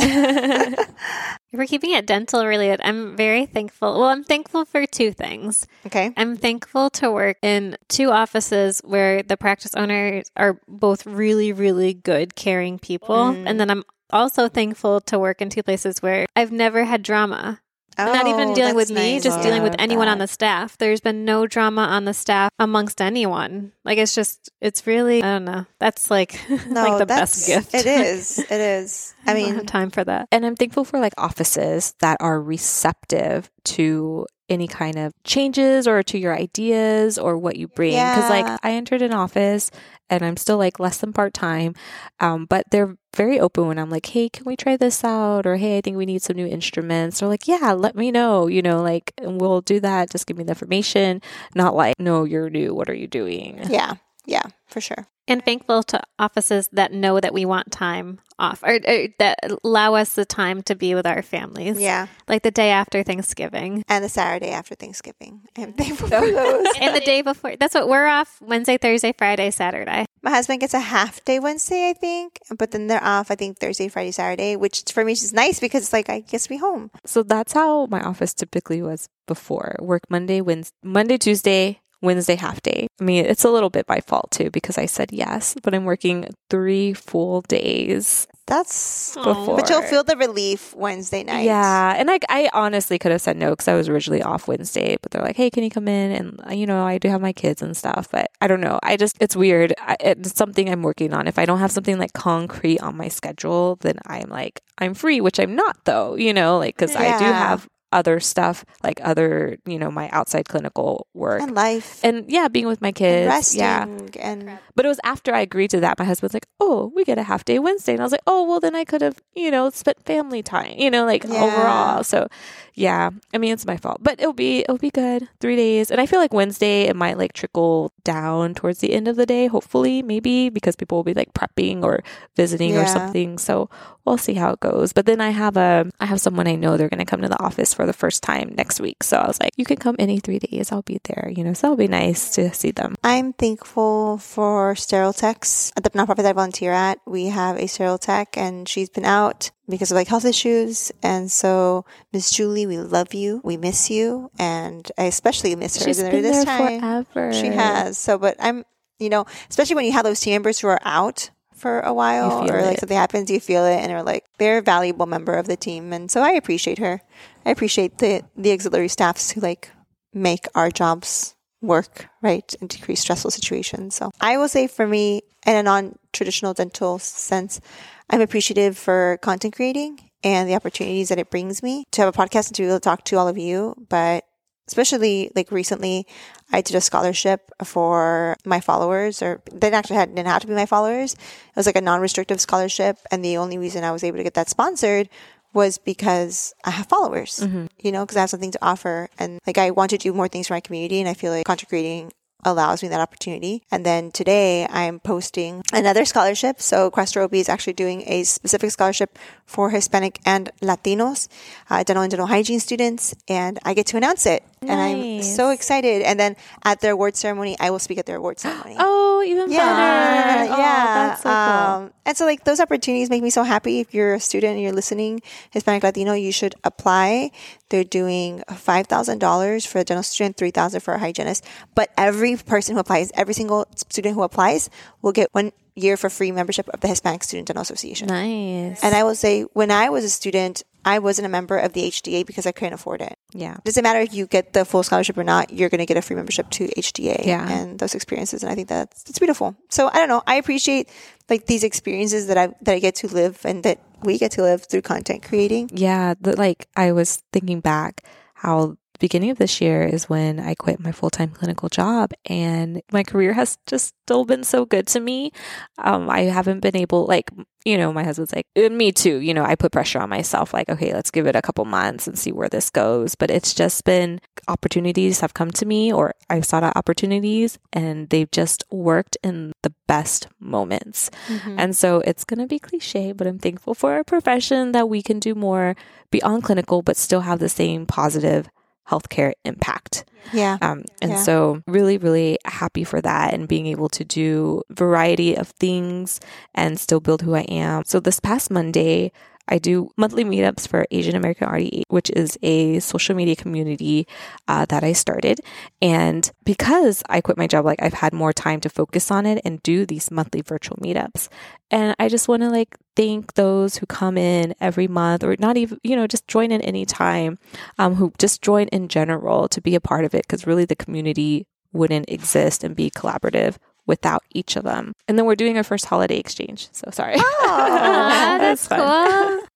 We're 1.53 1.65
keeping 1.65 1.91
it 1.91 2.05
dental 2.05 2.45
related, 2.45 2.79
I'm 2.83 3.17
very 3.17 3.45
thankful. 3.45 3.99
Well, 3.99 4.09
I'm 4.09 4.23
thankful 4.23 4.65
for 4.65 4.85
two 4.85 5.11
things. 5.11 5.67
Okay. 5.85 6.13
I'm 6.15 6.37
thankful 6.37 6.89
to 6.91 7.11
work 7.11 7.37
in 7.41 7.77
two 7.89 8.09
offices 8.11 8.81
where 8.85 9.21
the 9.21 9.35
practice 9.35 9.75
owners 9.75 10.31
are 10.37 10.59
both 10.67 11.05
really, 11.05 11.51
really 11.51 11.93
good, 11.93 12.35
caring 12.35 12.79
people. 12.79 13.33
Mm. 13.33 13.43
And 13.47 13.59
then 13.59 13.69
I'm 13.69 13.83
also 14.11 14.47
thankful 14.47 15.01
to 15.01 15.19
work 15.19 15.41
in 15.41 15.49
two 15.49 15.63
places 15.63 16.01
where 16.01 16.25
I've 16.35 16.51
never 16.51 16.85
had 16.85 17.03
drama. 17.03 17.59
Not 17.97 18.27
even 18.27 18.49
Oh, 18.49 18.55
dealing 18.55 18.75
with 18.75 18.89
me, 18.89 19.13
nice. 19.15 19.23
just 19.23 19.41
dealing 19.43 19.63
with 19.63 19.75
anyone 19.77 20.07
on 20.07 20.17
the 20.17 20.27
staff. 20.27 20.77
There's 20.77 21.01
been 21.01 21.23
no 21.25 21.45
drama 21.45 21.81
on 21.81 22.05
the 22.05 22.13
staff 22.13 22.51
amongst 22.57 23.01
anyone. 23.01 23.73
Like 23.85 23.97
it's 23.97 24.15
just, 24.15 24.49
it's 24.61 24.87
really, 24.87 25.21
I 25.21 25.33
don't 25.33 25.45
know. 25.45 25.65
That's 25.79 26.09
like, 26.09 26.39
No, 26.67 26.83
like 26.83 26.97
the 26.99 27.05
best 27.05 27.45
gift. 27.45 27.73
It 27.75 27.85
is. 27.85 28.39
It 28.39 28.51
is. 28.51 29.13
I 29.27 29.31
I 29.31 29.33
mean, 29.35 29.65
time 29.65 29.89
for 29.91 30.03
that. 30.03 30.27
and 30.31 30.45
I'm 30.45 30.55
thankful 30.55 30.83
for 30.85 30.99
like 30.99 31.13
offices 31.17 31.93
that 31.99 32.17
are 32.21 32.41
receptive 32.41 33.49
to 33.65 34.25
any 34.49 34.67
kind 34.67 34.97
of 34.97 35.13
changes 35.23 35.87
or 35.87 36.03
to 36.03 36.17
your 36.17 36.35
ideas 36.35 37.17
or 37.17 37.37
what 37.37 37.55
you 37.55 37.67
bring. 37.67 37.91
Because 37.91 38.29
Yeah. 38.29 38.41
like 38.41 38.59
I 38.63 38.71
entered 38.73 39.01
an 39.01 39.13
office 39.13 39.71
and 40.11 40.23
I'm 40.23 40.37
still 40.37 40.57
like 40.57 40.79
less 40.79 40.97
than 40.97 41.13
part 41.13 41.33
time, 41.33 41.73
um, 42.19 42.45
but 42.45 42.65
they're 42.69 42.97
very 43.15 43.39
open 43.39 43.67
when 43.67 43.79
I'm 43.79 43.89
like, 43.89 44.05
hey, 44.05 44.29
can 44.29 44.45
we 44.45 44.55
try 44.55 44.77
this 44.77 45.03
out? 45.03 45.47
Or 45.47 45.55
hey, 45.55 45.77
I 45.77 45.81
think 45.81 45.97
we 45.97 46.05
need 46.05 46.21
some 46.21 46.35
new 46.35 46.45
instruments. 46.45 47.19
They're 47.19 47.29
like, 47.29 47.47
yeah, 47.47 47.71
let 47.71 47.95
me 47.95 48.11
know. 48.11 48.47
You 48.47 48.61
know, 48.61 48.81
like 48.81 49.13
we'll 49.21 49.61
do 49.61 49.79
that. 49.79 50.11
Just 50.11 50.27
give 50.27 50.37
me 50.37 50.43
the 50.43 50.51
information. 50.51 51.21
Not 51.55 51.75
like, 51.75 51.95
no, 51.97 52.25
you're 52.25 52.49
new. 52.49 52.75
What 52.75 52.89
are 52.89 52.93
you 52.93 53.07
doing? 53.07 53.59
yeah. 53.69 53.95
Yeah, 54.25 54.43
for 54.67 54.79
sure. 54.79 55.07
And 55.31 55.45
thankful 55.45 55.83
to 55.83 56.01
offices 56.19 56.69
that 56.73 56.91
know 56.91 57.19
that 57.19 57.33
we 57.33 57.45
want 57.45 57.71
time 57.71 58.19
off 58.37 58.63
or, 58.63 58.75
or 58.75 59.07
that 59.19 59.39
allow 59.63 59.93
us 59.93 60.15
the 60.15 60.25
time 60.25 60.61
to 60.63 60.75
be 60.75 60.95
with 60.95 61.05
our 61.05 61.21
families. 61.21 61.79
Yeah. 61.79 62.07
Like 62.27 62.43
the 62.43 62.51
day 62.51 62.71
after 62.71 63.03
Thanksgiving 63.03 63.83
And 63.87 64.03
the 64.03 64.09
Saturday 64.09 64.49
after 64.49 64.75
Thanksgiving. 64.75 65.41
I'm 65.57 65.73
thankful 65.73 66.07
for 66.07 66.19
those. 66.19 66.67
and 66.79 66.95
the 66.95 67.01
day 67.01 67.21
before. 67.21 67.55
That's 67.55 67.75
what 67.75 67.87
we're 67.87 68.07
off 68.07 68.41
Wednesday, 68.41 68.77
Thursday, 68.77 69.13
Friday, 69.17 69.51
Saturday. 69.51 70.05
My 70.23 70.31
husband 70.31 70.61
gets 70.61 70.73
a 70.73 70.79
half 70.79 71.23
day 71.25 71.39
Wednesday, 71.39 71.89
I 71.89 71.93
think, 71.93 72.39
but 72.57 72.71
then 72.71 72.87
they're 72.87 73.03
off, 73.03 73.31
I 73.31 73.35
think, 73.35 73.57
Thursday, 73.57 73.87
Friday, 73.87 74.11
Saturday, 74.11 74.55
which 74.55 74.83
for 74.91 75.03
me 75.03 75.13
is 75.13 75.33
nice 75.33 75.59
because 75.59 75.83
it's 75.83 75.93
like 75.93 76.09
I 76.09 76.19
guess 76.19 76.45
be 76.47 76.57
home. 76.57 76.91
So 77.05 77.23
that's 77.23 77.53
how 77.53 77.87
my 77.87 78.01
office 78.01 78.33
typically 78.33 78.81
was 78.83 79.09
before. 79.27 79.75
Work 79.79 80.03
Monday, 80.09 80.41
Wednesday, 80.41 80.75
Monday, 80.83 81.17
Tuesday, 81.17 81.80
Wednesday 82.01 82.35
half 82.35 82.61
day. 82.61 82.87
I 82.99 83.03
mean, 83.03 83.25
it's 83.25 83.43
a 83.43 83.49
little 83.49 83.69
bit 83.69 83.87
my 83.87 84.01
fault 84.01 84.31
too 84.31 84.49
because 84.49 84.77
I 84.77 84.87
said 84.87 85.11
yes, 85.11 85.55
but 85.61 85.73
I'm 85.73 85.85
working 85.85 86.27
three 86.49 86.93
full 86.93 87.41
days 87.43 88.27
That's. 88.47 89.15
before. 89.15 89.57
But 89.57 89.69
you'll 89.69 89.83
feel 89.83 90.03
the 90.03 90.17
relief 90.17 90.73
Wednesday 90.75 91.23
night. 91.23 91.45
Yeah, 91.45 91.93
and 91.95 92.09
I, 92.09 92.19
I 92.27 92.49
honestly 92.53 92.97
could 92.97 93.11
have 93.11 93.21
said 93.21 93.37
no 93.37 93.51
because 93.51 93.67
I 93.67 93.75
was 93.75 93.87
originally 93.87 94.23
off 94.23 94.47
Wednesday, 94.47 94.97
but 95.01 95.11
they're 95.11 95.21
like, 95.21 95.35
"Hey, 95.35 95.49
can 95.49 95.63
you 95.63 95.69
come 95.69 95.87
in?" 95.87 96.11
And 96.11 96.41
uh, 96.47 96.53
you 96.53 96.65
know, 96.65 96.85
I 96.85 96.97
do 96.97 97.07
have 97.09 97.21
my 97.21 97.33
kids 97.33 97.61
and 97.61 97.77
stuff, 97.77 98.07
but 98.11 98.27
I 98.41 98.47
don't 98.47 98.61
know. 98.61 98.79
I 98.81 98.97
just 98.97 99.17
it's 99.19 99.35
weird. 99.35 99.73
I, 99.79 99.95
it's 99.99 100.35
something 100.35 100.69
I'm 100.69 100.81
working 100.81 101.13
on. 101.13 101.27
If 101.27 101.37
I 101.37 101.45
don't 101.45 101.59
have 101.59 101.71
something 101.71 101.99
like 101.99 102.13
concrete 102.13 102.81
on 102.81 102.97
my 102.97 103.09
schedule, 103.09 103.77
then 103.81 103.97
I'm 104.07 104.29
like 104.29 104.61
I'm 104.79 104.95
free, 104.95 105.21
which 105.21 105.39
I'm 105.39 105.55
not 105.55 105.77
though. 105.85 106.15
You 106.15 106.33
know, 106.33 106.57
like 106.57 106.75
because 106.75 106.95
I 106.95 107.17
do 107.19 107.25
have 107.25 107.67
other 107.91 108.19
stuff, 108.19 108.63
like 108.83 108.99
other 109.03 109.57
you 109.65 109.77
know 109.79 109.91
my 109.91 110.09
outside 110.09 110.47
clinical 110.47 111.07
work. 111.13 111.41
And 111.41 111.53
life. 111.55 111.99
And 112.03 112.29
yeah, 112.31 112.47
being 112.47 112.67
with 112.67 112.81
my 112.81 112.89
and 112.89 112.95
kids, 112.95 113.27
resting. 113.27 113.59
yeah. 113.59 113.85
And 114.19 114.59
But 114.75 114.85
it 114.85 114.89
was 114.89 114.99
after 115.03 115.33
I 115.33 115.41
agreed 115.41 115.69
to 115.71 115.79
that. 115.81 115.99
My 115.99 116.05
husband's 116.05 116.33
like, 116.33 116.47
"Oh, 116.59 116.91
we 116.95 117.03
get 117.03 117.17
a 117.17 117.23
half 117.23 117.43
day 117.45 117.59
Wednesday," 117.59 117.93
and 117.93 118.01
I 118.01 118.05
was 118.05 118.11
like, 118.11 118.25
"Oh, 118.27 118.47
well, 118.47 118.59
then 118.59 118.75
I 118.75 118.85
could 118.85 119.01
have, 119.01 119.19
you 119.35 119.51
know, 119.51 119.69
spent 119.69 120.03
family 120.05 120.41
time, 120.43 120.73
you 120.77 120.89
know, 120.89 121.05
like 121.05 121.25
Yeah. 121.25 121.43
overall." 121.43 122.03
So, 122.03 122.27
yeah, 122.75 123.09
I 123.33 123.37
mean, 123.37 123.51
it's 123.53 123.65
my 123.65 123.77
fault, 123.77 123.99
but 124.01 124.19
it'll 124.19 124.33
be 124.33 124.59
it'll 124.59 124.77
be 124.77 124.89
good. 124.91 125.27
Three 125.39 125.55
days, 125.55 125.91
and 125.91 125.99
I 125.99 126.05
feel 126.05 126.19
like 126.19 126.33
Wednesday 126.33 126.83
it 126.83 126.95
might 126.95 127.17
like 127.17 127.33
trickle 127.33 127.91
down 128.03 128.53
towards 128.55 128.79
the 128.79 128.93
end 128.93 129.07
of 129.07 129.15
the 129.17 129.25
day, 129.25 129.47
hopefully, 129.47 130.01
maybe 130.01 130.49
because 130.49 130.75
people 130.75 130.97
will 130.97 131.03
be 131.03 131.13
like 131.13 131.33
prepping 131.33 131.83
or 131.83 132.03
visiting 132.35 132.77
or 132.77 132.85
something. 132.87 133.37
So 133.37 133.69
we'll 134.05 134.17
see 134.17 134.33
how 134.33 134.51
it 134.53 134.59
goes. 134.59 134.93
But 134.93 135.05
then 135.05 135.21
I 135.21 135.29
have 135.29 135.57
a 135.57 135.89
I 135.99 136.05
have 136.05 136.21
someone 136.21 136.47
I 136.47 136.55
know 136.55 136.77
they're 136.77 136.89
going 136.89 136.99
to 136.99 137.05
come 137.05 137.21
to 137.21 137.29
the 137.29 137.41
office 137.41 137.73
for 137.73 137.85
the 137.85 137.93
first 137.93 138.23
time 138.23 138.53
next 138.57 138.79
week, 138.79 139.03
so 139.03 139.17
I 139.17 139.27
was 139.27 139.39
like, 139.39 139.51
"You 139.57 139.65
can 139.65 139.77
come 139.77 139.95
any 139.99 140.19
three 140.19 140.39
days. 140.39 140.71
I'll 140.71 140.81
be 140.81 140.99
there," 141.03 141.31
you 141.35 141.43
know. 141.43 141.53
So 141.53 141.61
that'll 141.67 141.77
be 141.77 141.87
nice 141.87 142.33
to 142.35 142.53
see 142.53 142.71
them. 142.71 142.95
I'm 143.03 143.33
thankful 143.33 144.17
for 144.17 144.75
sterile 144.75 145.13
techs 145.13 145.71
at 145.77 145.83
the 145.83 145.89
nonprofit 145.91 146.17
that 146.17 146.25
I 146.27 146.33
volunteer 146.33 146.71
at. 146.71 146.99
We 147.05 147.27
have 147.27 147.57
a 147.57 147.67
sterile 147.67 147.97
tech, 147.97 148.37
and 148.37 148.67
she's 148.67 148.89
been 148.89 149.05
out 149.05 149.51
because 149.69 149.91
of 149.91 149.95
like 149.95 150.07
health 150.07 150.25
issues. 150.25 150.91
And 151.01 151.31
so, 151.31 151.85
Miss 152.11 152.31
Julie, 152.31 152.65
we 152.65 152.77
love 152.77 153.13
you. 153.13 153.41
We 153.43 153.57
miss 153.57 153.89
you, 153.89 154.31
and 154.39 154.89
I 154.97 155.03
especially 155.05 155.55
miss 155.55 155.77
her 155.77 155.85
She's 155.85 156.01
been 156.01 156.21
this 156.21 156.43
there 156.43 156.57
time. 156.57 157.05
forever. 157.05 157.33
She 157.33 157.47
has. 157.47 157.97
So, 157.97 158.17
but 158.17 158.35
I'm, 158.39 158.65
you 158.99 159.09
know, 159.09 159.25
especially 159.49 159.75
when 159.75 159.85
you 159.85 159.93
have 159.93 160.03
those 160.03 160.19
team 160.19 160.33
members 160.33 160.59
who 160.59 160.67
are 160.67 160.79
out 160.83 161.29
for 161.61 161.79
a 161.81 161.93
while 161.93 162.49
or 162.49 162.61
like 162.61 162.75
it. 162.75 162.79
something 162.79 162.97
happens, 162.97 163.29
you 163.29 163.39
feel 163.39 163.65
it 163.65 163.77
and 163.77 163.91
are 163.91 164.03
like, 164.03 164.25
they're 164.39 164.57
a 164.57 164.61
valuable 164.61 165.05
member 165.05 165.33
of 165.33 165.47
the 165.47 165.55
team. 165.55 165.93
And 165.93 166.09
so 166.09 166.21
I 166.21 166.31
appreciate 166.31 166.79
her. 166.79 167.01
I 167.45 167.51
appreciate 167.51 167.99
the, 167.99 168.23
the 168.35 168.51
auxiliary 168.51 168.87
staffs 168.87 169.31
who 169.31 169.41
like 169.41 169.71
make 170.13 170.47
our 170.55 170.71
jobs 170.71 171.35
work, 171.61 172.07
right? 172.21 172.53
And 172.59 172.69
decrease 172.69 173.01
stressful 173.01 173.31
situations. 173.31 173.95
So 173.95 174.11
I 174.19 174.37
will 174.37 174.49
say 174.49 174.67
for 174.67 174.87
me, 174.87 175.21
in 175.45 175.55
a 175.55 175.63
non 175.63 175.97
traditional 176.11 176.53
dental 176.53 176.99
sense, 176.99 177.61
I'm 178.09 178.21
appreciative 178.21 178.77
for 178.77 179.17
content 179.21 179.55
creating 179.55 180.11
and 180.23 180.49
the 180.49 180.55
opportunities 180.55 181.09
that 181.09 181.19
it 181.19 181.29
brings 181.29 181.63
me 181.63 181.85
to 181.91 182.01
have 182.01 182.13
a 182.13 182.17
podcast 182.17 182.47
and 182.47 182.55
to 182.55 182.61
be 182.61 182.67
able 182.67 182.77
to 182.77 182.83
talk 182.83 183.03
to 183.05 183.17
all 183.17 183.27
of 183.27 183.37
you. 183.37 183.75
But 183.89 184.25
especially 184.71 185.29
like 185.35 185.51
recently, 185.51 186.07
I 186.51 186.61
did 186.61 186.75
a 186.75 186.81
scholarship 186.81 187.51
for 187.63 188.37
my 188.45 188.61
followers, 188.61 189.21
or 189.21 189.41
they 189.51 189.67
didn't 189.67 189.75
actually 189.75 189.97
had, 189.97 190.15
didn't 190.15 190.27
have 190.29 190.41
to 190.43 190.47
be 190.47 190.53
my 190.53 190.65
followers. 190.65 191.13
It 191.13 191.55
was 191.55 191.65
like 191.65 191.75
a 191.75 191.81
non-restrictive 191.81 192.39
scholarship, 192.39 192.97
and 193.11 193.23
the 193.23 193.35
only 193.35 193.57
reason 193.57 193.83
I 193.83 193.91
was 193.91 194.03
able 194.03 194.17
to 194.17 194.23
get 194.23 194.35
that 194.35 194.49
sponsored 194.49 195.09
was 195.53 195.77
because 195.77 196.53
I 196.63 196.69
have 196.71 196.87
followers. 196.87 197.41
Mm-hmm. 197.43 197.65
You 197.79 197.91
know, 197.91 198.05
because 198.05 198.15
I 198.15 198.21
have 198.21 198.29
something 198.29 198.51
to 198.51 198.65
offer, 198.65 199.09
and 199.19 199.39
like 199.45 199.57
I 199.57 199.71
want 199.71 199.89
to 199.89 199.97
do 199.97 200.13
more 200.13 200.29
things 200.29 200.47
for 200.47 200.53
my 200.53 200.61
community, 200.61 201.01
and 201.01 201.09
I 201.09 201.13
feel 201.13 201.33
like 201.33 201.45
content 201.45 201.67
creating 201.67 202.13
allows 202.43 202.83
me 202.83 202.89
that 202.89 202.99
opportunity. 202.99 203.63
And 203.71 203.85
then 203.85 204.11
today 204.11 204.67
I'm 204.69 204.99
posting 204.99 205.63
another 205.73 206.05
scholarship. 206.05 206.61
So 206.61 206.89
Crest 206.91 207.15
Oral-B 207.15 207.39
is 207.39 207.49
actually 207.49 207.73
doing 207.73 208.03
a 208.07 208.23
specific 208.23 208.71
scholarship 208.71 209.17
for 209.45 209.69
Hispanic 209.69 210.19
and 210.25 210.51
Latinos, 210.61 211.27
uh, 211.69 211.83
dental 211.83 212.03
and 212.03 212.11
dental 212.11 212.27
hygiene 212.27 212.59
students, 212.59 213.13
and 213.27 213.59
I 213.63 213.73
get 213.73 213.85
to 213.87 213.97
announce 213.97 214.25
it 214.25 214.43
and 214.61 214.79
I'm 214.79 215.23
so 215.23 215.49
excited. 215.49 216.03
And 216.03 216.19
then 216.19 216.35
at 216.63 216.81
their 216.81 216.91
award 216.93 217.15
ceremony, 217.15 217.57
I 217.59 217.71
will 217.71 217.79
speak 217.79 217.97
at 217.97 218.05
their 218.05 218.17
award 218.17 218.39
ceremony. 218.39 218.75
Oh, 218.77 219.23
even 219.25 219.51
Yeah, 219.51 219.57
better. 219.57 220.53
Oh, 220.53 220.57
yeah. 220.57 221.07
that's 221.07 221.23
so 221.23 221.29
cool. 221.29 221.83
um, 221.85 221.93
and 222.05 222.17
so, 222.17 222.25
like 222.25 222.43
those 222.43 222.59
opportunities 222.59 223.09
make 223.09 223.23
me 223.23 223.29
so 223.31 223.41
happy. 223.43 223.79
If 223.79 223.93
you're 223.93 224.13
a 224.13 224.19
student 224.19 224.53
and 224.53 224.61
you're 224.61 224.71
listening, 224.71 225.21
Hispanic 225.49 225.83
Latino, 225.83 226.13
you 226.13 226.31
should 226.31 226.53
apply. 226.63 227.31
They're 227.69 227.83
doing 227.83 228.43
five 228.53 228.85
thousand 228.87 229.17
dollars 229.19 229.65
for 229.65 229.79
a 229.79 229.83
dental 229.83 230.03
student, 230.03 230.37
three 230.37 230.51
thousand 230.51 230.81
for 230.81 230.93
a 230.93 230.99
hygienist. 230.99 231.43
But 231.73 231.89
every 231.97 232.30
person 232.37 232.75
who 232.75 232.79
applies, 232.79 233.11
every 233.15 233.33
single 233.33 233.65
student 233.75 234.15
who 234.15 234.23
applies, 234.23 234.69
will 235.01 235.11
get 235.11 235.29
one 235.31 235.51
year 235.75 235.95
for 235.97 236.09
free 236.09 236.31
membership 236.31 236.67
of 236.69 236.81
the 236.81 236.87
Hispanic 236.87 237.23
Student 237.23 237.47
Dental 237.47 237.61
Association. 237.61 238.07
nice. 238.07 238.83
And 238.83 238.93
I 238.93 239.03
will 239.03 239.15
say, 239.15 239.43
when 239.53 239.71
I 239.71 239.89
was 239.89 240.03
a 240.03 240.09
student, 240.09 240.63
I 240.83 240.99
wasn't 240.99 241.27
a 241.27 241.29
member 241.29 241.57
of 241.57 241.73
the 241.73 241.83
HDA 241.83 242.25
because 242.25 242.45
I 242.45 242.51
couldn't 242.51 242.73
afford 242.73 243.01
it. 243.01 243.15
yeah. 243.33 243.57
Doesn't 243.63 243.83
matter 243.83 243.99
if 243.99 244.13
you 244.13 244.25
get 244.27 244.53
the 244.53 244.65
full 244.65 244.83
scholarship 244.83 245.17
or 245.17 245.23
not, 245.23 245.53
you're 245.53 245.69
going 245.69 245.79
to 245.79 245.85
get 245.85 245.95
a 245.95 246.01
free 246.01 246.15
membership 246.15 246.49
to 246.51 246.67
HDA 246.67 247.25
Yeah. 247.25 247.47
and 247.49 247.79
those 247.79 247.93
experiences. 247.95 248.41
And 248.43 248.51
I 248.51 248.55
think 248.55 248.67
that's, 248.67 249.03
it's 249.07 249.19
beautiful. 249.19 249.55
So 249.69 249.87
I 249.87 249.93
don't 249.93 250.09
know. 250.09 250.23
I 250.27 250.35
appreciate 250.35 250.89
like 251.29 251.45
these 251.45 251.63
experiences 251.63 252.27
that 252.27 252.37
I, 252.37 252.47
that 252.63 252.73
I 252.75 252.79
get 252.79 252.95
to 252.95 253.07
live 253.07 253.39
and 253.45 253.63
that 253.63 253.79
we 254.03 254.17
get 254.17 254.31
to 254.33 254.41
live 254.41 254.65
through 254.65 254.81
content 254.81 255.21
creating. 255.23 255.69
Yeah, 255.73 256.15
the, 256.19 256.35
like 256.35 256.67
I 256.75 256.91
was 256.93 257.23
thinking 257.31 257.59
back 257.61 258.03
how 258.33 258.75
beginning 259.01 259.31
of 259.31 259.37
this 259.37 259.59
year 259.59 259.83
is 259.83 260.07
when 260.07 260.39
I 260.39 260.53
quit 260.53 260.79
my 260.79 260.93
full 260.93 261.09
time 261.09 261.31
clinical 261.31 261.67
job, 261.67 262.11
and 262.25 262.81
my 262.91 263.03
career 263.03 263.33
has 263.33 263.57
just 263.65 263.93
still 264.05 264.23
been 264.23 264.43
so 264.43 264.63
good 264.65 264.87
to 264.87 264.99
me. 264.99 265.31
Um, 265.79 266.09
I 266.09 266.21
haven't 266.21 266.61
been 266.61 266.77
able, 266.77 267.05
like, 267.05 267.29
you 267.65 267.77
know, 267.77 267.91
my 267.91 268.03
husband's 268.03 268.33
like, 268.33 268.45
me 268.55 268.91
too. 268.91 269.17
You 269.17 269.33
know, 269.33 269.43
I 269.43 269.55
put 269.55 269.71
pressure 269.71 269.99
on 269.99 270.09
myself, 270.09 270.53
like, 270.53 270.69
okay, 270.69 270.93
let's 270.93 271.11
give 271.11 271.27
it 271.27 271.35
a 271.35 271.41
couple 271.41 271.65
months 271.65 272.07
and 272.07 272.17
see 272.17 272.31
where 272.31 272.47
this 272.47 272.69
goes. 272.69 273.15
But 273.15 273.31
it's 273.31 273.53
just 273.53 273.83
been 273.83 274.21
opportunities 274.47 275.19
have 275.19 275.33
come 275.33 275.51
to 275.51 275.65
me, 275.65 275.91
or 275.91 276.13
I've 276.29 276.45
sought 276.45 276.63
out 276.63 276.77
opportunities, 276.77 277.59
and 277.73 278.09
they've 278.09 278.31
just 278.31 278.63
worked 278.71 279.17
in 279.23 279.51
the 279.63 279.73
best 279.87 280.27
moments. 280.39 281.09
And 281.57 281.75
so 281.75 282.01
it's 282.05 282.23
going 282.23 282.39
to 282.39 282.47
be 282.47 282.59
cliche, 282.59 283.11
but 283.11 283.27
I'm 283.27 283.39
thankful 283.39 283.73
for 283.73 283.93
our 283.93 284.03
profession 284.03 284.71
that 284.73 284.89
we 284.89 285.01
can 285.01 285.19
do 285.19 285.35
more 285.35 285.75
beyond 286.11 286.43
clinical, 286.43 286.81
but 286.81 286.97
still 286.97 287.21
have 287.21 287.39
the 287.39 287.49
same 287.49 287.85
positive 287.85 288.47
healthcare 288.91 289.31
impact. 289.45 290.05
Yeah. 290.33 290.57
Um, 290.61 290.83
and 291.01 291.11
Yeah. 291.11 291.23
so 291.23 291.61
really, 291.67 291.97
really 291.97 292.37
happy 292.45 292.83
for 292.83 293.01
that 293.01 293.33
and 293.33 293.47
being 293.47 293.65
able 293.67 293.89
to 293.89 294.03
do 294.03 294.61
variety 294.69 295.35
of 295.35 295.47
things 295.59 296.19
and 296.53 296.79
still 296.79 296.99
build 296.99 297.21
who 297.23 297.33
I 297.35 297.41
am. 297.49 297.83
So 297.85 297.99
this 297.99 298.19
past 298.19 298.51
Monday, 298.51 299.11
I 299.51 299.57
do 299.57 299.91
monthly 299.97 300.23
meetups 300.23 300.67
for 300.67 300.85
Asian 300.91 301.15
American 301.15 301.49
RDH, 301.49 301.83
which 301.89 302.09
is 302.11 302.39
a 302.41 302.79
social 302.79 303.15
media 303.15 303.35
community 303.35 304.07
uh, 304.47 304.65
that 304.67 304.83
I 304.83 304.93
started. 304.93 305.41
And 305.81 306.31
because 306.45 307.03
I 307.09 307.19
quit 307.19 307.37
my 307.37 307.47
job, 307.47 307.65
like 307.65 307.81
I've 307.81 307.93
had 307.93 308.13
more 308.13 308.31
time 308.31 308.61
to 308.61 308.69
focus 308.69 309.11
on 309.11 309.25
it 309.25 309.41
and 309.43 309.61
do 309.61 309.85
these 309.85 310.09
monthly 310.09 310.41
virtual 310.41 310.77
meetups. 310.77 311.27
And 311.69 311.95
I 311.99 312.07
just 312.07 312.29
want 312.29 312.43
to 312.43 312.49
like 312.49 312.77
thank 312.95 313.33
those 313.33 313.77
who 313.77 313.85
come 313.85 314.17
in 314.17 314.55
every 314.61 314.87
month 314.87 315.23
or 315.23 315.35
not 315.37 315.57
even, 315.57 315.79
you 315.83 315.97
know, 315.97 316.07
just 316.07 316.27
join 316.27 316.51
in 316.51 316.61
anytime, 316.61 317.37
um, 317.77 317.95
who 317.95 318.13
just 318.17 318.41
join 318.41 318.69
in 318.69 318.87
general 318.87 319.49
to 319.49 319.61
be 319.61 319.75
a 319.75 319.81
part 319.81 320.05
of 320.05 320.15
it 320.15 320.23
because 320.23 320.47
really 320.47 320.65
the 320.65 320.75
community 320.75 321.45
wouldn't 321.73 322.09
exist 322.09 322.63
and 322.63 322.75
be 322.75 322.89
collaborative 322.89 323.57
without 323.85 324.23
each 324.31 324.55
of 324.55 324.63
them. 324.63 324.93
And 325.07 325.17
then 325.17 325.25
we're 325.25 325.35
doing 325.35 325.57
our 325.57 325.63
first 325.63 325.85
holiday 325.85 326.17
exchange. 326.17 326.69
So 326.71 326.89
sorry. 326.91 327.15
Ah, 327.17 328.37
that's 328.39 328.67
fun. 328.67 328.79
cool. 328.79 329.47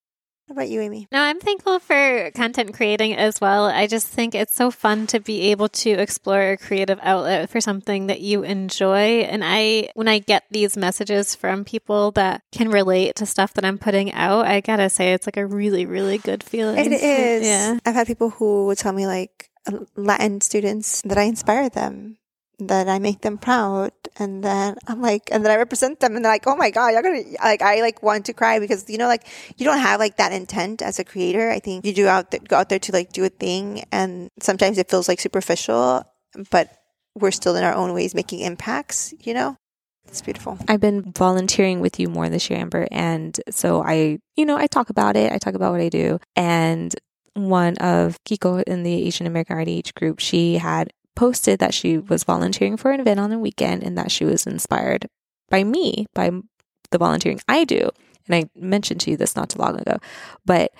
How 0.48 0.52
about 0.54 0.70
you, 0.70 0.80
Amy? 0.80 1.08
No, 1.12 1.20
I'm 1.22 1.40
thankful 1.40 1.80
for 1.80 2.30
content 2.36 2.76
creating 2.76 3.16
as 3.16 3.42
well. 3.42 3.66
I 3.66 3.88
just 3.88 4.08
think 4.08 4.36
it's 4.36 4.56
so 4.56 4.70
fun 4.70 5.08
to 5.08 5.20
be 5.20 5.50
able 5.50 5.70
to 5.70 5.90
explore 5.90 6.52
a 6.52 6.58
creative 6.58 7.00
outlet 7.02 7.50
for 7.50 7.60
something 7.60 8.08
that 8.08 8.22
you 8.22 8.44
enjoy. 8.44 9.22
And 9.22 9.42
I, 9.44 9.90
when 9.96 10.08
I 10.08 10.20
get 10.20 10.44
these 10.52 10.78
messages 10.78 11.34
from 11.34 11.66
people 11.66 12.12
that 12.12 12.42
can 12.52 12.70
relate 12.70 13.16
to 13.16 13.26
stuff 13.26 13.56
that 13.56 13.66
I'm 13.66 13.80
putting 13.80 14.14
out, 14.14 14.46
I 14.46 14.62
gotta 14.62 14.88
say 14.88 15.14
it's 15.14 15.26
like 15.26 15.38
a 15.38 15.48
really, 15.48 15.88
really 15.88 16.20
good 16.20 16.44
feeling. 16.44 16.78
It 16.78 16.92
is. 16.92 17.44
Yeah. 17.44 17.80
I've 17.84 17.96
had 17.96 18.06
people 18.06 18.30
who 18.30 18.68
would 18.68 18.78
tell 18.78 18.94
me 18.94 19.08
like 19.08 19.50
Latin 19.96 20.42
students 20.42 21.02
that 21.06 21.18
I 21.18 21.24
inspire 21.24 21.70
them, 21.70 22.18
that 22.60 22.88
I 22.88 23.00
make 23.00 23.22
them 23.22 23.38
proud, 23.38 23.92
and 24.18 24.44
then 24.44 24.78
I'm 24.88 25.02
like, 25.02 25.30
and 25.32 25.44
then 25.44 25.52
I 25.52 25.58
represent 25.58 26.00
them, 26.00 26.16
and 26.16 26.24
they're 26.24 26.32
like, 26.32 26.48
oh 26.48 26.56
my 26.56 26.70
god, 26.70 26.90
you're 26.90 27.02
gonna 27.02 27.24
like 27.44 27.62
I 27.62 27.82
like 27.82 28.02
want 28.04 28.26
to 28.26 28.34
cry 28.34 28.60
because 28.60 28.90
you 28.90 28.98
know 28.98 29.08
like 29.08 29.26
you 29.58 29.66
don't 29.66 29.80
have 29.80 30.00
like 30.00 30.18
that 30.18 30.32
intent 30.32 30.82
as 30.82 31.00
a 31.00 31.04
creator. 31.04 31.50
I 31.50 31.60
think 31.60 31.86
you 31.86 31.94
do 31.94 32.08
out 32.08 32.32
there, 32.32 32.40
go 32.48 32.58
out 32.58 32.70
there 32.70 32.80
to 32.80 32.92
like 32.92 33.12
do 33.12 33.26
a 33.26 33.30
thing, 33.30 33.84
and 33.92 34.30
sometimes 34.40 34.78
it 34.78 34.90
feels 34.90 35.08
like 35.08 35.20
superficial, 35.20 36.04
but 36.52 36.70
we're 37.16 37.32
still 37.32 37.56
in 37.56 37.64
our 37.64 37.74
own 37.74 37.94
ways 37.94 38.14
making 38.14 38.40
impacts. 38.42 39.14
You 39.22 39.34
know, 39.34 39.58
it's 40.08 40.22
beautiful. 40.22 40.58
I've 40.68 40.80
been 40.80 41.12
volunteering 41.12 41.80
with 41.80 42.00
you 42.00 42.10
more 42.10 42.30
this 42.30 42.50
year, 42.50 42.60
Amber. 42.60 42.88
And 42.92 43.40
so 43.50 43.84
I, 43.84 44.20
you 44.36 44.46
know, 44.46 44.58
I 44.58 44.68
talk 44.68 44.90
about 44.90 45.16
it. 45.16 45.32
I 45.32 45.38
talk 45.38 45.56
about 45.56 45.72
what 45.72 45.82
I 45.82 45.90
do. 45.90 46.20
And 46.36 46.94
one 47.34 47.78
of 47.78 48.24
Kiko 48.24 48.64
in 48.64 48.84
the 48.84 48.94
Asian 49.06 49.28
American 49.28 49.58
RDH 49.58 49.94
group, 49.94 50.20
she 50.20 50.56
had 50.58 50.92
posted 51.16 51.60
that 51.60 51.74
she 51.74 51.98
was 51.98 52.24
volunteering 52.24 52.78
for 52.78 52.92
an 52.92 53.00
event 53.00 53.20
on 53.20 53.30
the 53.30 53.40
weekend 53.40 53.84
and 53.84 53.98
that 53.98 54.12
she 54.12 54.26
was 54.26 54.46
inspired 54.46 55.08
by 55.50 55.64
me, 55.64 56.06
by 56.14 56.32
the 56.92 56.98
volunteering 56.98 57.40
I 57.48 57.64
do. 57.64 57.90
And 58.28 58.36
I 58.36 58.46
mentioned 58.56 59.02
to 59.02 59.12
you 59.12 59.18
this 59.18 59.36
not 59.36 59.50
too 59.50 59.60
long 59.60 59.80
ago. 59.80 59.98
But 60.46 60.72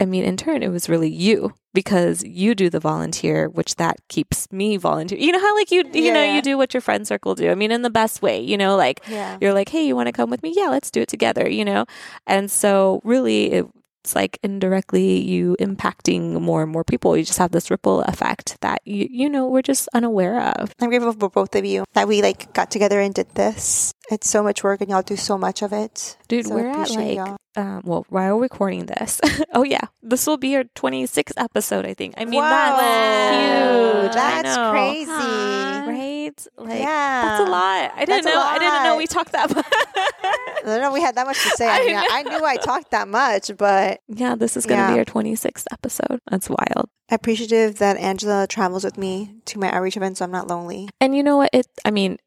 I 0.00 0.04
mean, 0.04 0.22
in 0.24 0.36
turn, 0.36 0.62
it 0.62 0.68
was 0.70 0.88
really 0.88 1.10
you 1.10 1.52
because 1.74 2.22
you 2.24 2.54
do 2.54 2.70
the 2.70 2.78
volunteer, 2.80 3.48
which 3.48 3.74
that 3.76 3.96
keeps 4.08 4.50
me 4.52 4.76
volunteer. 4.76 5.18
You 5.18 5.32
know 5.32 5.40
how 5.40 5.54
like 5.56 5.70
you, 5.72 5.82
you 5.92 6.12
know, 6.12 6.22
Yeah. 6.22 6.36
you 6.36 6.42
do 6.42 6.56
what 6.56 6.72
your 6.72 6.80
friend 6.80 7.06
circle 7.06 7.34
do. 7.34 7.50
I 7.50 7.54
mean, 7.56 7.72
in 7.72 7.82
the 7.82 7.90
best 7.90 8.22
way, 8.22 8.40
you 8.40 8.56
know, 8.56 8.76
like 8.76 9.00
Yeah. 9.08 9.38
you're 9.40 9.52
like, 9.52 9.68
hey, 9.68 9.84
you 9.84 9.96
want 9.96 10.06
to 10.06 10.12
come 10.12 10.30
with 10.30 10.42
me? 10.42 10.52
Yeah, 10.56 10.68
let's 10.68 10.90
do 10.90 11.00
it 11.02 11.08
together, 11.08 11.48
you 11.48 11.64
know? 11.64 11.84
And 12.26 12.48
so, 12.50 13.00
really, 13.04 13.64
it's 14.08 14.14
like 14.14 14.38
indirectly 14.42 15.20
you 15.20 15.54
impacting 15.60 16.40
more 16.40 16.62
and 16.62 16.72
more 16.72 16.82
people. 16.82 17.14
You 17.14 17.24
just 17.24 17.38
have 17.38 17.50
this 17.52 17.70
ripple 17.70 18.00
effect 18.02 18.58
that 18.62 18.80
you, 18.86 19.06
you 19.10 19.28
know, 19.28 19.46
we're 19.46 19.60
just 19.60 19.86
unaware 19.92 20.40
of. 20.40 20.74
I'm 20.80 20.88
grateful 20.88 21.12
for 21.12 21.28
both 21.28 21.54
of 21.54 21.64
you 21.66 21.84
that 21.92 22.08
we 22.08 22.22
like 22.22 22.54
got 22.54 22.70
together 22.70 23.00
and 23.00 23.12
did 23.12 23.28
this. 23.34 23.92
It's 24.10 24.30
so 24.30 24.42
much 24.42 24.64
work, 24.64 24.80
and 24.80 24.88
y'all 24.88 25.02
do 25.02 25.16
so 25.16 25.36
much 25.36 25.60
of 25.60 25.74
it. 25.74 26.16
Dude, 26.28 26.46
So 26.46 26.54
we're 26.54 26.68
at 26.68 26.90
like, 26.90 27.16
y'all. 27.16 27.36
um, 27.56 27.80
well, 27.84 28.04
while 28.10 28.38
recording 28.38 28.84
this, 28.86 29.20
oh, 29.54 29.64
yeah, 29.64 29.80
this 30.02 30.26
will 30.26 30.36
be 30.36 30.54
our 30.56 30.64
26th 30.64 31.32
episode, 31.38 31.86
I 31.86 31.94
think. 31.94 32.14
I 32.18 32.24
mean, 32.26 32.40
Whoa. 32.42 32.48
that's 32.50 34.04
huge. 34.04 34.14
That's 34.14 34.70
crazy. 34.70 35.10
Right? 35.10 36.46
Like, 36.58 36.80
Yeah. 36.80 37.22
that's 37.38 37.48
a 37.48 37.50
lot. 37.50 37.92
I 37.96 38.04
didn't 38.04 38.24
That's 38.24 38.26
know. 38.26 38.40
I 38.42 38.58
didn't 38.58 38.82
know 38.84 38.96
we 38.96 39.06
talked 39.06 39.32
that 39.32 39.48
much. 39.56 39.66
I 39.70 40.62
don't 40.64 40.80
know 40.82 40.92
we 40.92 41.00
had 41.00 41.14
that 41.14 41.26
much 41.26 41.42
to 41.42 41.48
say. 41.50 41.66
I, 41.68 41.78
I 41.78 41.86
mean, 41.86 41.96
I, 41.96 42.22
knew 42.24 42.44
I 42.44 42.56
talked 42.56 42.90
that 42.90 43.08
much, 43.08 43.50
but 43.56 44.00
yeah, 44.08 44.34
this 44.34 44.56
is 44.56 44.66
going 44.66 44.78
to 44.80 44.84
Yeah. 44.88 44.92
be 44.92 44.98
our 44.98 45.04
26th 45.06 45.64
episode. 45.72 46.20
That's 46.30 46.50
wild. 46.50 46.90
appreciative 47.10 47.78
that 47.78 47.96
Angela 47.96 48.46
travels 48.46 48.84
with 48.84 48.98
me 48.98 49.32
to 49.46 49.58
my 49.58 49.70
outreach 49.70 49.96
events, 49.96 50.18
so 50.18 50.26
I'm 50.26 50.30
not 50.30 50.46
lonely. 50.48 50.90
And 51.00 51.16
you 51.16 51.22
know 51.22 51.38
what? 51.38 51.50
It, 51.54 51.66
I 51.86 51.90
mean, 51.90 52.18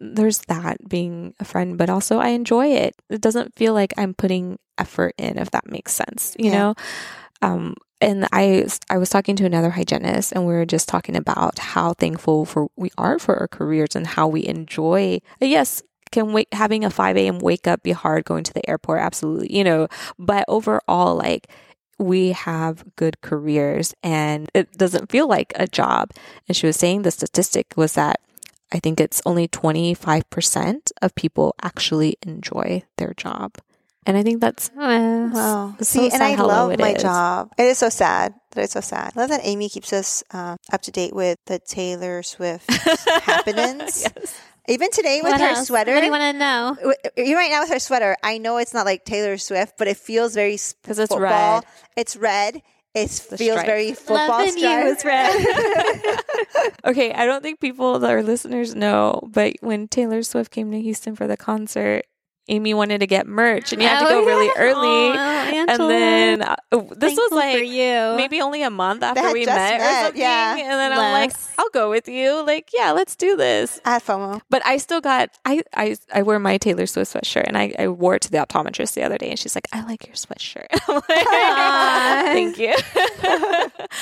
there's 0.00 0.38
that 0.48 0.88
being 0.88 1.34
a 1.40 1.44
friend, 1.44 1.78
but 1.78 1.88
also 1.90 2.18
I 2.18 2.28
enjoy 2.28 2.68
it. 2.68 2.94
It 3.08 3.20
doesn't 3.20 3.54
feel 3.54 3.72
like 3.74 3.92
I'm 3.96 4.14
putting 4.14 4.58
effort 4.78 5.14
in, 5.18 5.38
if 5.38 5.50
that 5.52 5.70
makes 5.70 5.92
sense, 5.92 6.34
you 6.38 6.50
Yeah. 6.50 6.58
know? 6.58 6.74
Um, 7.42 7.74
and 8.00 8.26
I, 8.32 8.66
I 8.90 8.98
was 8.98 9.10
talking 9.10 9.36
to 9.36 9.44
another 9.46 9.70
hygienist 9.70 10.32
and 10.32 10.46
we 10.46 10.52
were 10.54 10.66
just 10.66 10.88
talking 10.88 11.16
about 11.16 11.58
how 11.58 11.94
thankful 11.94 12.44
for 12.44 12.68
we 12.76 12.90
are 12.98 13.18
for 13.18 13.36
our 13.36 13.48
careers 13.48 13.94
and 13.94 14.06
how 14.06 14.26
we 14.28 14.44
enjoy, 14.46 15.20
yes, 15.40 15.82
can 16.10 16.32
wait, 16.32 16.48
having 16.52 16.84
a 16.84 16.90
5 16.90 17.16
a.m. 17.16 17.38
wake 17.38 17.66
up 17.66 17.82
be 17.82 17.92
hard 17.92 18.24
going 18.24 18.44
to 18.44 18.52
the 18.52 18.68
airport? 18.68 19.00
Absolutely, 19.00 19.56
you 19.56 19.64
know, 19.64 19.88
but 20.18 20.44
overall, 20.48 21.14
like, 21.16 21.48
we 21.98 22.32
have 22.32 22.84
good 22.96 23.20
careers 23.20 23.94
and 24.02 24.50
it 24.54 24.72
doesn't 24.72 25.10
feel 25.10 25.28
like 25.28 25.52
a 25.56 25.68
job. 25.68 26.10
And 26.48 26.56
she 26.56 26.66
was 26.66 26.76
saying 26.76 27.02
the 27.02 27.10
statistic 27.12 27.74
was 27.76 27.92
that 27.94 28.20
I 28.72 28.78
think 28.80 28.98
it's 29.00 29.20
only 29.26 29.48
25% 29.48 30.92
of 31.02 31.14
people 31.14 31.54
actually 31.62 32.16
enjoy 32.22 32.82
their 32.96 33.14
job. 33.14 33.56
And 34.06 34.16
I 34.16 34.22
think 34.22 34.40
that's 34.40 34.70
Well, 34.74 35.28
Wow. 35.30 35.76
It's 35.78 35.88
See, 35.90 36.08
so 36.10 36.14
and 36.14 36.22
I 36.22 36.34
how 36.34 36.46
love 36.48 36.78
my 36.78 36.92
is. 36.94 37.02
job. 37.02 37.52
It 37.58 37.64
is 37.64 37.78
so 37.78 37.88
sad. 37.88 38.34
That 38.52 38.64
it's 38.64 38.72
so 38.72 38.80
sad. 38.80 39.12
I 39.16 39.20
love 39.20 39.30
that 39.30 39.40
Amy 39.44 39.68
keeps 39.68 39.92
us 39.92 40.24
uh, 40.32 40.56
up 40.72 40.82
to 40.82 40.90
date 40.90 41.14
with 41.14 41.38
the 41.46 41.58
Taylor 41.60 42.22
Swift 42.22 42.68
happenings. 43.22 44.02
Yes. 44.16 44.40
Even 44.68 44.90
today 44.90 45.20
with 45.22 45.32
what 45.32 45.40
her 45.40 45.48
else? 45.48 45.66
sweater. 45.68 45.92
What 45.94 46.00
do 46.00 46.06
you 46.06 46.12
want 46.12 46.32
to 46.34 46.38
know? 46.38 46.76
w- 46.76 47.28
you 47.30 47.36
right 47.36 47.50
now 47.50 47.60
with 47.60 47.70
her 47.70 47.78
sweater, 47.78 48.16
I 48.22 48.38
know 48.38 48.56
it's 48.58 48.74
not 48.74 48.86
like 48.86 49.04
Taylor 49.04 49.36
Swift, 49.38 49.74
but 49.78 49.86
it 49.88 49.96
feels 49.96 50.34
very 50.34 50.52
'Cause 50.84 50.98
it's 50.98 51.12
football. 51.12 51.18
red. 51.60 51.64
It's 51.96 52.16
red. 52.16 52.62
It 52.94 53.08
feels 53.10 53.52
stripe. 53.52 53.66
very 53.66 53.92
football 53.94 54.28
Loving 54.28 54.54
you 54.58 54.60
stripe. 54.60 54.86
is 54.86 55.04
red. 55.04 56.20
Okay, 56.84 57.12
I 57.12 57.24
don't 57.24 57.42
think 57.42 57.58
people 57.60 57.98
that 58.00 58.10
are 58.12 58.22
listeners 58.22 58.74
know, 58.74 59.20
but 59.32 59.54
when 59.60 59.88
Taylor 59.88 60.22
Swift 60.22 60.50
came 60.50 60.70
to 60.72 60.80
Houston 60.80 61.16
for 61.16 61.26
the 61.26 61.36
concert, 61.36 62.04
Amy 62.48 62.74
wanted 62.74 62.98
to 62.98 63.06
get 63.06 63.26
merch 63.26 63.72
and 63.72 63.80
you 63.80 63.86
had 63.88 64.00
to 64.00 64.06
go 64.08 64.22
Oh, 64.22 64.26
really 64.26 64.46
yeah. 64.46 64.52
early. 64.58 65.16
Aw, 65.18 65.64
and 65.70 65.80
then 65.90 66.42
uh, 66.42 66.56
this 66.96 67.16
was 67.16 67.30
like 67.32 67.64
you. 67.66 68.14
maybe 68.16 68.40
only 68.40 68.62
a 68.62 68.70
month 68.70 69.02
after 69.02 69.32
we 69.32 69.44
just 69.44 69.56
met, 69.56 69.80
or 69.80 70.04
something. 70.06 70.20
yeah. 70.20 70.56
And 70.56 70.70
then 70.70 70.92
I'm 70.92 71.12
like, 71.12 71.32
I'll 71.58 71.70
go 71.70 71.88
with 71.88 72.08
you. 72.08 72.44
Like, 72.44 72.70
yeah, 72.76 72.90
let's 72.90 73.14
do 73.16 73.36
this. 73.36 73.80
I 73.84 73.92
had 73.94 74.02
FOMO. 74.02 74.40
But 74.50 74.66
I 74.66 74.78
still 74.78 75.00
got 75.00 75.30
I 75.44 75.62
I 75.74 75.96
I 76.12 76.22
wear 76.22 76.38
my 76.40 76.58
Taylor 76.58 76.86
Swift 76.86 77.14
sweatshirt 77.14 77.44
and 77.46 77.56
I, 77.56 77.72
I 77.78 77.88
wore 77.88 78.16
it 78.16 78.22
to 78.22 78.30
the 78.30 78.38
optometrist 78.38 78.94
the 78.94 79.02
other 79.04 79.18
day 79.18 79.30
and 79.30 79.38
she's 79.38 79.54
like, 79.54 79.68
I 79.72 79.84
like 79.84 80.06
your 80.06 80.16
sweatshirt. 80.16 80.66
I'm 80.88 80.94
like, 80.96 81.04
Thank 82.56 82.58
you. 82.58 82.74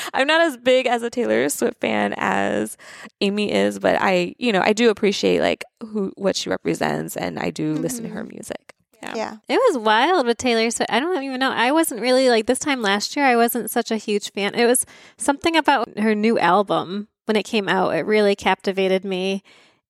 I'm 0.14 0.26
not 0.26 0.40
as 0.40 0.56
big 0.56 0.86
as 0.86 1.02
a 1.02 1.10
Taylor 1.10 1.48
Swift 1.50 1.80
fan 1.80 2.14
as 2.16 2.76
Amy 3.20 3.52
is, 3.52 3.78
but 3.78 3.96
I 4.00 4.34
you 4.38 4.52
know, 4.52 4.60
I 4.62 4.72
do 4.72 4.90
appreciate 4.90 5.40
like 5.40 5.64
who 5.80 6.12
what 6.16 6.36
she 6.36 6.50
represents 6.50 7.16
and 7.16 7.38
I 7.38 7.50
do 7.50 7.74
listen 7.74 8.04
to 8.04 8.10
her 8.10 8.22
mm-hmm. 8.22 8.34
music. 8.34 8.74
Yeah. 9.02 9.14
Yeah. 9.16 9.36
It 9.48 9.60
was 9.68 9.78
wild 9.78 10.26
with 10.26 10.36
Taylor 10.36 10.70
Swift. 10.70 10.90
I 10.90 11.00
don't 11.00 11.22
even 11.22 11.40
know. 11.40 11.50
I 11.50 11.72
wasn't 11.72 12.02
really 12.02 12.28
like 12.28 12.46
this 12.46 12.58
time 12.58 12.82
last 12.82 13.16
year. 13.16 13.24
I 13.24 13.36
wasn't 13.36 13.70
such 13.70 13.90
a 13.90 13.96
huge 13.96 14.30
fan. 14.32 14.54
It 14.54 14.66
was 14.66 14.84
something 15.16 15.56
about 15.56 15.98
her 15.98 16.14
new 16.14 16.38
album 16.38 17.08
when 17.24 17.36
it 17.36 17.44
came 17.44 17.68
out. 17.68 17.94
It 17.94 18.04
really 18.04 18.36
captivated 18.36 19.04
me. 19.04 19.42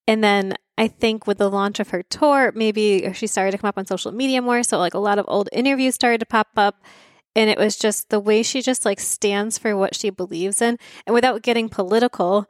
And 0.06 0.22
then 0.22 0.54
I 0.78 0.88
think 0.88 1.26
with 1.26 1.38
the 1.38 1.50
launch 1.50 1.80
of 1.80 1.90
her 1.90 2.02
tour, 2.02 2.52
maybe 2.54 3.12
she 3.12 3.26
started 3.26 3.52
to 3.52 3.58
come 3.58 3.68
up 3.68 3.78
on 3.78 3.86
social 3.86 4.12
media 4.12 4.40
more. 4.40 4.62
So 4.62 4.78
like 4.78 4.94
a 4.94 4.98
lot 4.98 5.18
of 5.18 5.24
old 5.28 5.48
interviews 5.52 5.94
started 5.94 6.18
to 6.18 6.26
pop 6.26 6.48
up. 6.56 6.82
And 7.36 7.48
it 7.48 7.58
was 7.58 7.76
just 7.76 8.10
the 8.10 8.20
way 8.20 8.42
she 8.42 8.60
just 8.60 8.84
like 8.84 8.98
stands 8.98 9.58
for 9.58 9.76
what 9.76 9.94
she 9.94 10.10
believes 10.10 10.60
in. 10.62 10.78
And 11.06 11.14
without 11.14 11.42
getting 11.42 11.68
political, 11.68 12.48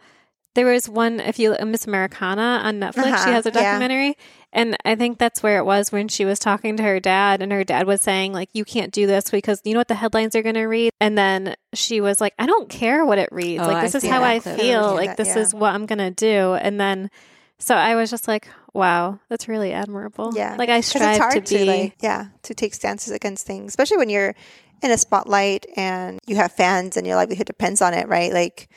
there 0.55 0.67
was 0.67 0.89
one, 0.89 1.21
if 1.21 1.39
you 1.39 1.57
Miss 1.65 1.87
Americana 1.87 2.61
on 2.65 2.81
Netflix, 2.81 2.95
she 3.05 3.11
Uh-huh, 3.11 3.33
has 3.33 3.47
a 3.47 3.51
yeah. 3.51 3.63
documentary. 3.63 4.17
And 4.53 4.77
I 4.85 4.97
think 4.97 5.19
that's 5.19 5.45
where 5.45 5.59
it 5.59 5.65
was 5.65 5.93
when 5.93 6.09
she 6.09 6.25
was 6.25 6.41
talking 6.41 6.77
to 6.77 6.83
her 6.83 6.99
dad, 6.99 7.41
and 7.41 7.53
her 7.53 7.63
dad 7.63 7.87
was 7.87 8.01
saying, 8.03 8.33
like, 8.33 8.49
you 8.53 8.65
can't 8.65 8.93
do 8.93 9.07
this 9.07 9.31
because 9.31 9.61
you 9.65 9.75
know 9.75 9.79
what 9.81 9.87
the 9.87 9.95
headlines 9.95 10.35
are 10.35 10.43
going 10.43 10.57
to 10.57 10.65
read. 10.65 10.91
And 11.01 11.17
then 11.17 11.55
she 11.73 12.01
was 12.01 12.21
like, 12.21 12.35
I 12.37 12.47
don't 12.47 12.69
care 12.69 13.07
what 13.07 13.19
it 13.19 13.29
reads. 13.31 13.63
Oh, 13.63 13.67
like, 13.69 13.77
I 13.77 13.83
this 13.83 13.95
is 13.95 14.05
how 14.05 14.25
I 14.25 14.41
clip. 14.41 14.59
feel. 14.59 14.67
Yeah, 14.67 14.81
Like, 14.89 15.09
that- 15.11 15.17
this 15.19 15.29
yeah. 15.37 15.39
is 15.43 15.55
what 15.55 15.73
I'm 15.73 15.87
going 15.87 16.01
to 16.01 16.11
do. 16.11 16.55
And 16.55 16.81
then, 16.81 17.11
so 17.59 17.77
I 17.77 17.95
was 17.95 18.11
just 18.11 18.27
like, 18.27 18.49
wow, 18.75 19.21
that's 19.29 19.47
really 19.47 19.73
admirable. 19.73 20.33
Yeah. 20.35 20.57
Like, 20.59 20.69
I 20.69 20.81
strive 20.81 21.11
it's 21.11 21.19
hard 21.19 21.35
to 21.35 21.41
to, 21.43 21.59
be. 21.59 21.65
like, 21.67 21.95
yeah, 22.01 22.27
to 22.43 22.55
take 22.55 22.75
stances 22.75 23.13
against 23.13 23.47
things, 23.47 23.69
especially 23.71 23.99
when 23.99 24.11
you're 24.11 24.35
in 24.83 24.91
a 24.91 24.99
spotlight 24.99 25.67
and 25.77 26.19
you 26.27 26.35
have 26.37 26.51
fans 26.51 26.97
and 26.97 27.07
your 27.07 27.15
livelihood 27.15 27.47
depends 27.47 27.81
on 27.83 27.95
it, 27.95 28.09
right? 28.09 28.33
Like, 28.33 28.69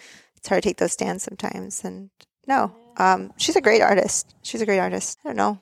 it's 0.44 0.50
hard 0.50 0.62
to 0.62 0.68
take 0.68 0.78
those 0.78 0.92
stands 0.92 1.24
sometimes. 1.24 1.86
And 1.86 2.10
no, 2.46 2.76
um, 2.98 3.32
she's 3.38 3.56
a 3.56 3.62
great 3.62 3.82
artist. 3.82 4.36
She's 4.42 4.62
a 4.62 4.66
great 4.66 4.80
artist. 4.80 5.18
I 5.24 5.30
don't 5.30 5.38
know. 5.38 5.62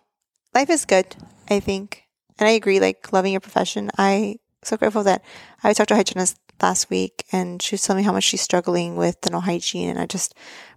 Life 0.55 0.71
is 0.71 0.85
good, 0.85 1.15
I 1.51 1.59
think. 1.59 2.05
And 2.39 2.47
I 2.47 2.53
agree, 2.53 2.79
like, 2.79 3.13
loving 3.13 3.33
your 3.33 3.41
profession. 3.41 3.91
I 3.99 4.37
so 4.63 4.77
grateful 4.77 5.03
that 5.03 5.23
I 5.63 5.73
talked 5.73 5.89
to 5.89 5.93
a 5.93 5.97
hygienist 5.97 6.39
last 6.61 6.89
week 6.89 7.25
and 7.31 7.61
she 7.61 7.75
was 7.75 7.83
telling 7.83 8.01
me 8.01 8.05
how 8.05 8.11
much 8.11 8.23
she's 8.23 8.41
struggling 8.41 8.95
with 8.95 9.21
dental 9.21 9.41
hygiene. 9.41 9.89
And 9.89 9.99
I 9.99 10.07
just, 10.07 10.33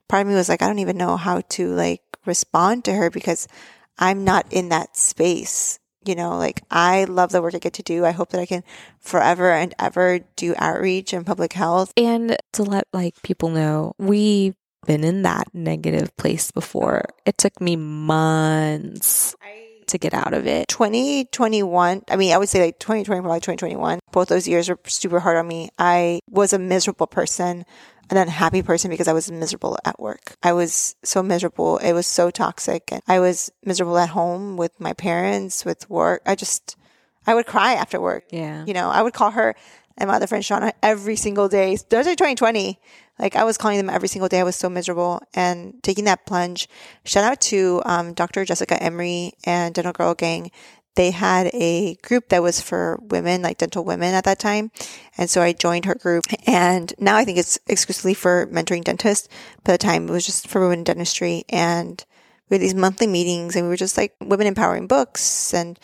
part 0.07 0.21
of 0.21 0.29
me 0.29 0.35
was 0.35 0.51
like, 0.51 0.61
I 0.61 0.67
don't 0.67 0.81
even 0.81 0.99
know 0.99 1.17
how 1.17 1.41
to, 1.41 1.69
like, 1.69 2.03
respond 2.27 2.85
to 2.85 2.93
her 2.93 3.09
because 3.09 3.49
I'm 3.99 4.23
not 4.23 4.53
in 4.53 4.69
that 4.69 4.99
space. 4.99 5.79
You 6.07 6.15
know, 6.15 6.37
like 6.37 6.63
I 6.71 7.05
love 7.05 7.33
the 7.33 7.43
work 7.43 7.55
I 7.55 7.59
get 7.59 7.75
to 7.75 7.83
do. 7.83 8.05
I 8.05 8.13
hope 8.13 8.31
that 8.31 8.41
I 8.41 8.47
can 8.47 8.63
forever 9.01 9.51
and 9.51 9.75
ever 9.79 10.21
do 10.37 10.55
outreach 10.59 11.13
and 11.13 11.27
public 11.27 11.53
health. 11.53 11.93
And 11.97 12.37
to 12.53 12.63
let 12.63 12.85
like 12.93 13.21
people 13.23 13.51
know, 13.51 13.95
we've 13.99 14.55
been 14.87 15.05
in 15.05 15.23
that 15.23 15.49
negative 15.55 16.15
place 16.17 16.51
before. 16.51 17.05
It 17.25 17.39
took 17.39 17.61
me 17.61 17.77
months 17.77 19.35
to 19.95 19.99
get 19.99 20.13
out 20.13 20.35
of 20.35 20.47
it. 20.47 20.69
2021, 20.69 22.03
I 22.11 22.17
mean, 22.17 22.33
I 22.33 22.39
would 22.39 22.49
say 22.49 22.65
like 22.65 22.79
2020, 22.79 23.23
probably 23.23 23.39
2021. 23.39 24.01
Both 24.13 24.29
those 24.29 24.47
years 24.47 24.69
were 24.69 24.79
super 24.87 25.21
hard 25.21 25.37
on 25.37 25.49
me. 25.49 25.71
I 25.79 26.21
was 26.29 26.53
a 26.53 26.59
miserable 26.59 27.07
person, 27.07 27.65
an 28.11 28.17
unhappy 28.17 28.63
person 28.63 28.91
because 28.91 29.09
I 29.09 29.13
was 29.13 29.31
miserable 29.31 29.79
at 29.85 29.99
work. 30.01 30.37
I 30.43 30.53
was 30.53 30.97
so 31.05 31.23
miserable. 31.23 31.79
It 31.79 31.93
was 31.93 32.07
so 32.07 32.31
toxic. 32.31 32.91
And 32.93 33.03
I 33.07 33.21
was 33.21 33.51
miserable 33.65 33.97
at 33.99 34.11
home 34.11 34.57
with 34.57 34.79
my 34.81 34.93
parents, 34.93 35.65
with 35.65 35.89
work. 35.89 36.23
I 36.27 36.35
just, 36.35 36.77
I 37.27 37.35
would 37.35 37.47
cry 37.47 37.75
after 37.75 38.01
work. 38.01 38.25
Yeah. 38.31 38.65
You 38.67 38.75
know, 38.75 38.91
I 38.91 39.01
would 39.01 39.15
call 39.15 39.31
her 39.31 39.55
and 39.97 40.09
my 40.09 40.17
other 40.17 40.27
friend 40.27 40.43
Shauna 40.43 40.73
every 40.83 41.17
single 41.17 41.49
day. 41.49 41.77
Those 41.89 42.07
are 42.07 42.13
2020. 42.13 42.79
Like 43.19 43.37
I 43.37 43.45
was 43.45 43.57
calling 43.57 43.77
them 43.77 43.91
every 43.91 44.09
single 44.09 44.29
day. 44.29 44.41
I 44.41 44.45
was 44.45 44.57
so 44.57 44.69
miserable 44.69 45.23
and 45.35 45.83
taking 45.83 46.05
that 46.05 46.27
plunge. 46.27 46.69
Shout 47.05 47.25
out 47.25 47.41
to 47.43 47.81
um, 47.85 48.13
Dr. 48.13 48.45
Jessica 48.45 48.83
Emery 48.83 49.33
and 49.45 49.75
Dental 49.75 49.93
Girl 49.93 50.15
Gang. 50.15 50.51
They 50.97 51.11
had 51.11 51.51
a 51.53 51.97
group 51.97 52.29
that 52.29 52.43
was 52.43 52.61
for 52.61 53.01
women, 53.03 53.43
like 53.43 53.59
dental 53.59 53.85
women 53.85 54.15
at 54.15 54.25
that 54.25 54.39
time. 54.39 54.71
And 55.19 55.29
so 55.29 55.43
I 55.43 55.53
joined 55.53 55.87
her 55.87 55.95
group. 55.95 56.25
And 56.47 56.93
now 56.99 57.17
I 57.17 57.25
think 57.25 57.39
it's 57.39 57.59
exclusively 57.67 58.15
for 58.15 58.47
mentoring 58.47 58.85
dentists. 58.85 59.29
But 59.65 59.73
at 59.73 59.81
the 59.81 59.87
time 59.87 60.09
it 60.09 60.13
was 60.13 60.27
just 60.27 60.47
for 60.47 60.61
women 60.61 60.81
in 60.81 60.85
dentistry. 60.85 61.45
And 61.49 62.05
we 62.49 62.55
had 62.55 62.63
these 62.63 62.75
monthly 62.75 63.07
meetings 63.07 63.57
and 63.57 63.65
we 63.65 63.71
were 63.71 63.77
just 63.77 63.97
like 63.97 64.15
women 64.21 64.47
empowering 64.47 64.87
books 64.87 65.53
and 65.53 65.79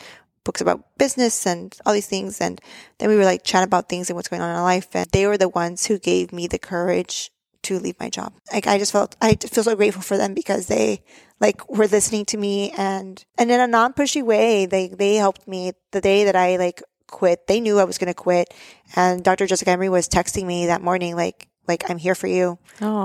books 0.45 0.61
about 0.61 0.85
business 0.99 1.47
and 1.47 1.77
all 1.85 1.93
these 1.93 2.07
things. 2.07 2.41
And 2.41 2.61
then 2.99 3.09
we 3.09 3.17
were 3.17 3.25
like 3.25 3.45
chat 3.45 3.65
about 3.65 3.89
things 3.89 4.09
and 4.09 4.17
what's 4.17 4.29
going 4.29 4.43
on 4.43 4.51
in 4.51 4.57
our 4.57 4.63
life. 4.63 4.89
And 4.95 5.09
they 5.11 5.27
were 5.27 5.39
the 5.39 5.49
ones 5.49 5.87
who 5.87 5.99
gave 5.99 6.33
me 6.33 6.47
the 6.47 6.59
courage 6.59 7.31
to 7.63 7.79
leave 7.79 8.01
my 8.01 8.09
job. 8.09 8.33
Like 8.53 8.67
I 8.67 8.79
just 8.79 8.93
felt, 8.93 9.17
I 9.21 9.35
feel 9.35 9.65
so 9.65 9.77
grateful 9.77 10.03
for 10.03 10.17
them 10.17 10.35
because 10.35 10.67
they 10.67 11.03
like 11.41 11.69
were 11.69 11.87
listening 11.87 12.25
to 12.27 12.37
me 12.37 12.71
and, 12.77 13.23
and 13.39 13.51
in 13.51 13.61
a 13.61 13.67
non 13.67 13.93
pushy 13.93 14.23
way, 14.23 14.67
they, 14.67 14.89
they 14.89 15.17
helped 15.17 15.47
me 15.47 15.73
the 15.91 16.01
day 16.01 16.25
that 16.25 16.37
I 16.37 16.57
like 16.57 16.83
quit. 17.07 17.47
They 17.47 17.61
knew 17.61 17.79
I 17.79 17.85
was 17.85 17.99
going 17.99 18.09
to 18.09 18.15
quit. 18.15 18.55
And 18.97 19.23
Dr. 19.23 19.47
Jessica 19.47 19.71
Emery 19.73 19.89
was 19.89 20.09
texting 20.09 20.47
me 20.47 20.67
that 20.67 20.83
morning, 20.83 21.17
like, 21.17 21.49
like 21.69 21.89
I'm 21.91 21.99
here 21.99 22.15
for 22.15 22.27
you 22.27 22.59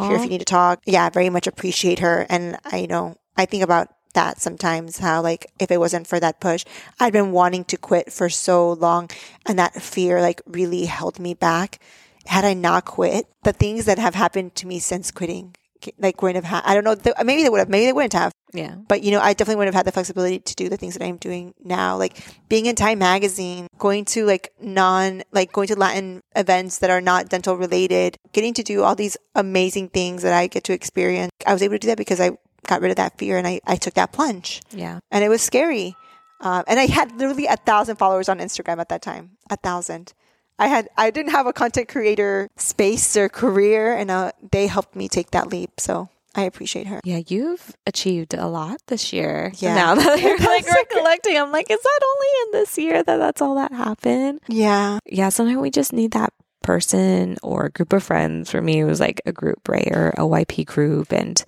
here 0.07 0.15
if 0.15 0.23
you 0.23 0.29
need 0.29 0.39
to 0.39 0.45
talk. 0.45 0.81
Yeah, 0.85 1.09
very 1.09 1.29
much 1.29 1.47
appreciate 1.47 1.99
her. 1.99 2.25
And 2.29 2.57
I 2.65 2.77
you 2.77 2.87
know, 2.87 3.15
I 3.37 3.45
think 3.45 3.63
about 3.63 3.89
that 4.15 4.41
sometimes 4.41 4.97
how 4.97 5.21
like 5.21 5.45
if 5.59 5.69
it 5.71 5.79
wasn't 5.79 6.07
for 6.07 6.19
that 6.19 6.39
push, 6.41 6.65
I'd 6.99 7.13
been 7.13 7.31
wanting 7.31 7.63
to 7.65 7.77
quit 7.77 8.11
for 8.11 8.27
so 8.29 8.73
long 8.73 9.09
and 9.45 9.59
that 9.59 9.81
fear 9.81 10.19
like 10.21 10.41
really 10.47 10.85
held 10.85 11.19
me 11.19 11.33
back. 11.35 11.79
Had 12.25 12.43
I 12.43 12.53
not 12.55 12.85
quit, 12.85 13.27
the 13.43 13.53
things 13.53 13.85
that 13.85 13.99
have 13.99 14.15
happened 14.15 14.55
to 14.55 14.67
me 14.67 14.79
since 14.79 15.11
quitting 15.11 15.55
like 15.99 16.21
wouldn't 16.21 16.43
have 16.43 16.51
had, 16.51 16.63
I 16.65 16.73
don't 16.73 16.83
know, 16.83 16.95
th- 16.95 17.15
maybe 17.23 17.43
they 17.43 17.49
would 17.49 17.59
have, 17.59 17.69
maybe 17.69 17.85
they 17.85 17.93
wouldn't 17.93 18.13
have, 18.13 18.31
Yeah. 18.53 18.73
but 18.87 19.03
you 19.03 19.11
know, 19.11 19.19
I 19.19 19.33
definitely 19.33 19.57
wouldn't 19.57 19.75
have 19.75 19.79
had 19.81 19.85
the 19.85 19.91
flexibility 19.91 20.39
to 20.39 20.55
do 20.55 20.67
the 20.67 20.77
things 20.77 20.95
that 20.95 21.05
I'm 21.05 21.17
doing 21.17 21.53
now, 21.63 21.95
like 21.97 22.17
being 22.49 22.65
in 22.65 22.75
Time 22.75 22.97
Magazine, 22.97 23.67
going 23.77 24.05
to 24.05 24.25
like 24.25 24.51
non, 24.59 25.21
like 25.31 25.51
going 25.51 25.67
to 25.67 25.75
Latin 25.75 26.23
events 26.35 26.79
that 26.79 26.89
are 26.89 27.01
not 27.01 27.29
dental 27.29 27.55
related, 27.55 28.17
getting 28.31 28.55
to 28.55 28.63
do 28.63 28.81
all 28.81 28.95
these 28.95 29.15
amazing 29.35 29.89
things 29.89 30.23
that 30.23 30.33
I 30.33 30.47
get 30.47 30.63
to 30.63 30.73
experience. 30.73 31.29
I 31.45 31.53
was 31.53 31.61
able 31.61 31.75
to 31.75 31.79
do 31.79 31.87
that 31.89 31.97
because 31.99 32.19
I 32.19 32.31
got 32.67 32.81
rid 32.81 32.91
of 32.91 32.97
that 32.97 33.17
fear 33.17 33.37
and 33.37 33.47
I, 33.47 33.61
I 33.65 33.75
took 33.75 33.93
that 33.95 34.11
plunge 34.11 34.61
Yeah. 34.71 34.99
and 35.11 35.23
it 35.23 35.29
was 35.29 35.41
scary. 35.41 35.95
Um, 36.41 36.63
and 36.67 36.79
I 36.79 36.85
had 36.87 37.11
literally 37.17 37.45
a 37.45 37.55
thousand 37.55 37.95
followers 37.95 38.27
on 38.29 38.39
Instagram 38.39 38.79
at 38.79 38.89
that 38.89 39.01
time, 39.01 39.31
a 39.49 39.55
thousand. 39.55 40.13
I 40.59 40.67
had 40.67 40.89
I 40.97 41.09
didn't 41.11 41.31
have 41.31 41.47
a 41.47 41.53
content 41.53 41.87
creator 41.87 42.49
space 42.57 43.15
or 43.17 43.29
career, 43.29 43.93
and 43.95 44.09
uh, 44.11 44.31
they 44.51 44.67
helped 44.67 44.95
me 44.95 45.07
take 45.07 45.31
that 45.31 45.47
leap. 45.47 45.79
So 45.79 46.09
I 46.35 46.43
appreciate 46.43 46.87
her. 46.87 46.99
Yeah, 47.05 47.21
you've 47.27 47.75
achieved 47.87 48.33
a 48.33 48.47
lot 48.47 48.81
this 48.87 49.11
year. 49.13 49.51
Yeah. 49.57 49.75
Now 49.75 49.95
that 49.95 50.21
you're 50.21 50.37
like 50.37 50.65
recollecting, 50.71 51.37
I'm 51.37 51.51
like, 51.51 51.69
is 51.71 51.81
that 51.81 51.99
only 52.03 52.27
in 52.43 52.51
this 52.61 52.77
year 52.77 53.01
that 53.03 53.17
that's 53.17 53.41
all 53.41 53.55
that 53.55 53.71
happened? 53.71 54.41
Yeah, 54.47 54.99
Yeah, 55.05 55.29
sometimes 55.29 55.59
we 55.59 55.71
just 55.71 55.93
need 55.93 56.11
that 56.11 56.31
person 56.63 57.37
or 57.43 57.65
a 57.65 57.71
group 57.71 57.93
of 57.93 58.03
friends. 58.03 58.51
For 58.51 58.61
me, 58.61 58.79
it 58.79 58.85
was 58.85 58.99
like 58.99 59.21
a 59.25 59.31
group, 59.31 59.67
right? 59.67 59.87
Or 59.91 60.09
a 60.11 60.21
YP 60.27 60.65
group. 60.65 61.11
And 61.13 61.41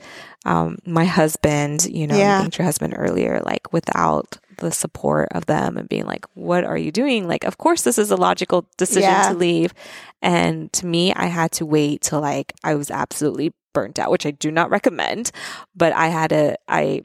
um, 0.47 0.77
my 0.85 1.05
husband, 1.05 1.85
you 1.85 2.07
know, 2.07 2.17
Yeah. 2.17 2.41
you 2.43 2.49
your 2.57 2.65
husband 2.65 2.93
earlier, 2.97 3.41
like 3.45 3.71
without 3.73 4.37
the 4.57 4.71
support 4.71 5.27
of 5.33 5.45
them 5.45 5.77
and 5.77 5.87
being 5.89 6.05
like, 6.05 6.25
what 6.33 6.63
are 6.63 6.77
you 6.77 6.91
doing? 6.91 7.27
Like, 7.27 7.43
of 7.43 7.57
course, 7.57 7.83
this 7.83 7.97
is 7.99 8.09
a 8.09 8.15
logical 8.15 8.65
decision 8.77 9.11
Yeah. 9.11 9.29
to 9.29 9.35
leave. 9.37 9.73
And 10.21 10.71
to 10.73 10.85
me, 10.87 11.13
I 11.13 11.25
had 11.27 11.51
to 11.53 11.65
wait 11.65 12.01
till 12.01 12.21
like 12.21 12.53
I 12.63 12.75
was 12.75 12.89
absolutely 12.89 13.53
burnt 13.73 13.99
out, 13.99 14.09
which 14.09 14.25
I 14.25 14.31
do 14.31 14.49
not 14.49 14.71
recommend, 14.71 15.31
but 15.75 15.93
I 15.93 16.07
had 16.07 16.29
to, 16.31 16.57
I, 16.67 17.03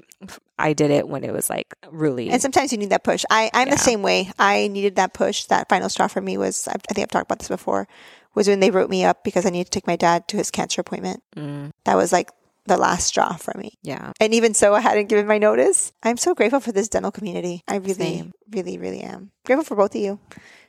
I 0.58 0.72
did 0.72 0.90
it 0.90 1.08
when 1.08 1.24
it 1.24 1.32
was 1.32 1.50
like 1.50 1.74
really, 1.90 2.30
and 2.30 2.40
sometimes 2.40 2.70
you 2.72 2.78
need 2.78 2.90
that 2.90 3.02
push. 3.04 3.24
I 3.28 3.50
I'm 3.52 3.68
Yeah. 3.68 3.74
the 3.74 3.78
same 3.80 4.02
way. 4.02 4.30
I 4.38 4.68
needed 4.68 4.94
that 4.96 5.12
push. 5.12 5.44
That 5.46 5.68
final 5.68 5.88
straw 5.88 6.06
for 6.06 6.20
me 6.20 6.38
was 6.38 6.68
I 6.68 6.74
I 6.88 6.94
think 6.94 7.04
I've 7.04 7.10
talked 7.10 7.26
about 7.26 7.40
this 7.40 7.48
before. 7.48 7.88
Was 8.34 8.46
when 8.48 8.60
they 8.60 8.70
wrote 8.70 8.88
me 8.88 9.04
up 9.04 9.24
because 9.24 9.44
I 9.44 9.50
needed 9.50 9.66
to 9.66 9.70
take 9.76 9.86
my 9.88 9.96
dad 9.96 10.28
to 10.28 10.36
his 10.36 10.50
cancer 10.52 10.80
appointment. 10.80 11.22
Mm, 11.36 11.72
That 11.84 11.96
was 11.96 12.12
like 12.12 12.30
the 12.66 12.76
last 12.76 13.06
straw 13.08 13.34
for 13.34 13.52
me. 13.58 13.72
yeah. 13.82 14.12
And 14.20 14.32
even 14.34 14.54
so, 14.54 14.74
I 14.74 14.80
hadn't 14.80 15.08
given 15.08 15.26
my 15.26 15.38
notice. 15.38 15.92
I'm 16.02 16.16
so 16.16 16.34
grateful 16.34 16.60
for 16.60 16.72
this 16.72 16.88
dental 16.88 17.10
community. 17.10 17.62
I 17.66 17.76
really, 17.76 17.94
Same. 17.94 18.32
really, 18.50 18.78
really 18.78 19.00
am. 19.00 19.30
Grateful 19.44 19.64
for 19.64 19.76
both 19.76 19.94
of 19.94 20.00
you. 20.00 20.20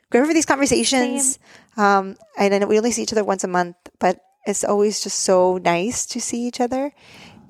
Grateful 0.10 0.30
for 0.30 0.34
these 0.34 0.46
conversations. 0.46 1.40
Um, 1.78 2.16
and 2.38 2.54
I 2.54 2.58
know 2.60 2.68
we 2.68 2.78
only 2.78 2.92
see 2.92 3.04
each 3.04 3.14
other 3.14 3.24
once 3.24 3.44
a 3.44 3.48
month, 3.48 3.76
but 4.00 4.20
it's 4.46 4.64
always 4.64 5.02
just 5.04 5.20
so 5.20 5.58
nice 5.58 6.06
to 6.08 6.20
see 6.22 6.48
each 6.48 6.60
other. 6.60 6.92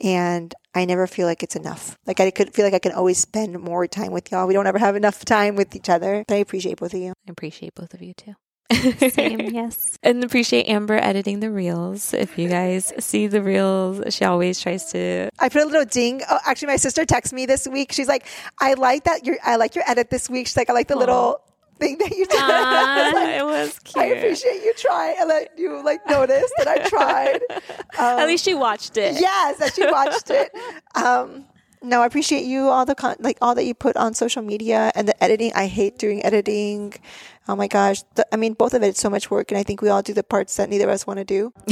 and 0.03 0.53
I 0.75 0.85
never 0.85 1.05
feel 1.05 1.27
like 1.27 1.43
it's 1.43 1.55
enough. 1.55 1.97
Like 2.07 2.19
I 2.19 2.31
could 2.31 2.53
feel 2.53 2.65
like 2.65 2.73
I 2.73 2.79
can 2.79 2.93
always 2.93 3.19
spend 3.19 3.59
more 3.59 3.85
time 3.87 4.11
with 4.11 4.31
y'all. 4.31 4.47
We 4.47 4.55
don't 4.55 4.65
ever 4.65 4.79
have 4.79 4.95
enough 4.95 5.23
time 5.23 5.55
with 5.55 5.75
each 5.75 5.87
other. 5.87 6.25
But 6.27 6.33
I 6.35 6.37
appreciate 6.37 6.79
both 6.79 6.93
of 6.95 6.99
you. 6.99 7.13
I 7.27 7.31
appreciate 7.31 7.75
both 7.75 7.93
of 7.93 8.01
you 8.01 8.13
too. 8.13 8.33
Same, 8.73 9.39
yes. 9.53 9.97
and 10.03 10.23
appreciate 10.23 10.67
Amber 10.67 10.95
editing 10.95 11.39
the 11.39 11.51
reels. 11.51 12.13
If 12.13 12.37
you 12.37 12.49
guys 12.49 12.91
see 12.99 13.27
the 13.27 13.41
reels, 13.41 14.13
she 14.13 14.25
always 14.25 14.59
tries 14.59 14.85
to. 14.91 15.29
I 15.39 15.49
put 15.49 15.61
a 15.61 15.65
little 15.65 15.85
ding. 15.85 16.21
Oh, 16.29 16.39
actually, 16.45 16.67
my 16.67 16.75
sister 16.77 17.05
texted 17.05 17.33
me 17.33 17.45
this 17.45 17.67
week. 17.67 17.91
She's 17.91 18.07
like, 18.07 18.25
"I 18.59 18.73
like 18.75 19.03
that. 19.05 19.25
Your 19.25 19.37
I 19.43 19.55
like 19.57 19.75
your 19.75 19.83
edit 19.87 20.09
this 20.09 20.29
week." 20.29 20.47
She's 20.47 20.57
like, 20.57 20.69
"I 20.69 20.73
like 20.73 20.87
the 20.87 20.95
little." 20.95 21.41
Thing 21.79 21.97
that 21.97 22.11
you 22.11 22.25
did. 22.27 22.37
I 22.39 23.05
was 23.05 23.13
like, 23.15 23.35
it 23.35 23.43
was 23.45 23.79
cute. 23.79 23.97
I 24.05 24.05
appreciate 24.09 24.63
you 24.63 24.73
trying 24.77 25.15
and 25.19 25.27
that 25.31 25.57
you 25.57 25.83
like 25.83 26.07
noticed 26.07 26.53
that 26.59 26.67
I 26.67 26.77
tried. 26.87 27.39
Um, 27.49 27.59
At 28.19 28.27
least 28.27 28.45
she 28.45 28.53
watched 28.53 28.95
it. 28.95 29.19
yes, 29.19 29.57
that 29.57 29.73
she 29.73 29.83
watched 29.87 30.29
it. 30.29 30.51
Um, 30.93 31.45
no, 31.83 32.01
I 32.01 32.05
appreciate 32.05 32.45
you 32.45 32.69
all 32.69 32.85
the 32.85 32.95
con- 32.95 33.17
like 33.19 33.37
all 33.41 33.53
that 33.55 33.65
you 33.65 33.73
put 33.73 33.97
on 33.97 34.13
social 34.13 34.41
media 34.41 34.91
and 34.95 35.07
the 35.07 35.23
editing. 35.23 35.51
I 35.53 35.67
hate 35.67 35.97
doing 35.97 36.23
editing. 36.23 36.93
Oh 37.47 37.57
my 37.57 37.67
gosh! 37.67 38.03
The, 38.15 38.25
I 38.33 38.37
mean, 38.37 38.53
both 38.53 38.73
of 38.73 38.81
it 38.83 38.87
is 38.87 38.97
so 38.97 39.09
much 39.09 39.29
work, 39.29 39.51
and 39.51 39.57
I 39.57 39.63
think 39.63 39.81
we 39.81 39.89
all 39.89 40.01
do 40.01 40.13
the 40.13 40.23
parts 40.23 40.55
that 40.55 40.69
neither 40.69 40.85
of 40.85 40.91
us 40.91 41.05
want 41.05 41.19
to 41.19 41.25
do. 41.25 41.51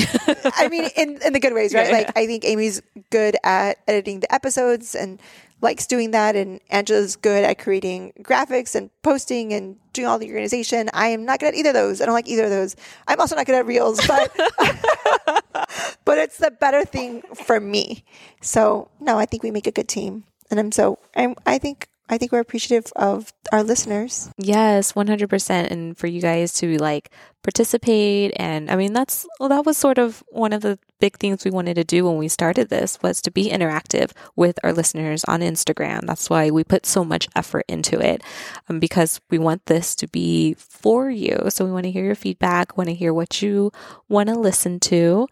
I 0.58 0.68
mean, 0.68 0.90
in 0.98 1.18
in 1.26 1.32
the 1.32 1.40
good 1.40 1.54
ways, 1.54 1.74
right? 1.74 1.88
Yeah. 1.88 1.94
Like 1.94 2.18
I 2.18 2.28
think 2.28 2.44
Amy's 2.44 2.82
good 3.10 3.38
at 3.44 3.78
editing 3.88 4.20
the 4.20 4.34
episodes 4.34 4.96
and 4.96 5.22
likes 5.62 5.88
doing 5.88 6.12
that, 6.12 6.36
and 6.36 6.60
Angela's 6.70 7.16
good 7.16 7.44
at 7.44 7.60
creating 7.60 8.14
graphics 8.22 8.76
and 8.76 8.90
posting 9.04 9.54
and 9.54 9.78
doing 9.94 10.08
all 10.08 10.20
the 10.20 10.28
organization. 10.28 10.90
I 10.94 11.08
am 11.08 11.26
not 11.26 11.40
good 11.40 11.50
at 11.50 11.56
either 11.56 11.70
of 11.70 11.76
those. 11.76 12.02
I 12.02 12.06
don't 12.06 12.16
like 12.16 12.28
either 12.28 12.46
of 12.46 12.50
those. 12.50 12.76
I'm 13.08 13.20
also 13.20 13.36
not 13.36 13.46
good 13.46 13.56
at 13.56 13.66
reels, 13.66 14.06
but 14.08 14.32
but 16.06 16.18
it's 16.18 16.38
the 16.38 16.52
better 16.52 16.84
thing 16.84 17.22
for 17.46 17.60
me. 17.60 18.04
So 18.42 18.90
no, 19.00 19.18
I 19.18 19.26
think 19.26 19.44
we 19.44 19.52
make 19.52 19.68
a 19.68 19.72
good 19.72 19.88
team, 19.88 20.24
and 20.50 20.60
I'm 20.60 20.72
so 20.72 21.00
I'm 21.16 21.36
I 21.46 21.58
think 21.58 21.88
I 22.12 22.18
think 22.18 22.34
we're 22.34 22.42
appreciative 22.42 22.92
of 22.98 23.32
our 23.54 23.64
listeners. 23.64 24.30
Yes, 24.38 24.92
100%. 24.92 25.72
And 25.72 25.98
for 25.98 26.08
you 26.08 26.22
guys 26.22 26.52
to 26.56 26.78
like 26.78 27.10
participate. 27.42 28.34
And 28.36 28.70
I 28.70 28.76
mean, 28.76 28.92
that's, 28.92 29.26
well, 29.40 29.48
that 29.50 29.66
was 29.66 29.78
sort 29.78 29.98
of 29.98 30.22
one 30.28 30.52
of 30.52 30.62
the 30.62 30.78
big 31.00 31.18
things 31.18 31.44
we 31.44 31.52
wanted 31.52 31.76
to 31.76 31.84
do 31.86 32.06
when 32.06 32.18
we 32.18 32.28
started 32.28 32.70
this 32.70 33.02
was 33.02 33.22
to 33.22 33.32
be 33.32 33.50
interactive 33.50 34.12
with 34.36 34.60
our 34.64 34.74
listeners 34.74 35.24
on 35.24 35.40
Instagram. 35.40 36.02
That's 36.06 36.30
why 36.30 36.52
we 36.52 36.66
put 36.66 36.86
so 36.86 37.06
much 37.06 37.30
effort 37.36 37.66
into 37.70 38.00
it 38.00 38.22
um, 38.70 38.80
because 38.80 39.22
we 39.30 39.40
want 39.40 39.66
this 39.66 39.96
to 39.96 40.08
be 40.08 40.56
for 40.56 41.10
you. 41.10 41.46
So 41.50 41.66
we 41.66 41.72
want 41.72 41.86
to 41.86 41.92
hear 41.92 42.06
your 42.06 42.16
feedback, 42.16 42.78
want 42.78 42.90
to 42.90 42.96
hear 42.96 43.14
what 43.14 43.42
you 43.42 43.72
want 44.10 44.28
to 44.30 44.36
listen 44.38 44.80
to. 44.82 45.28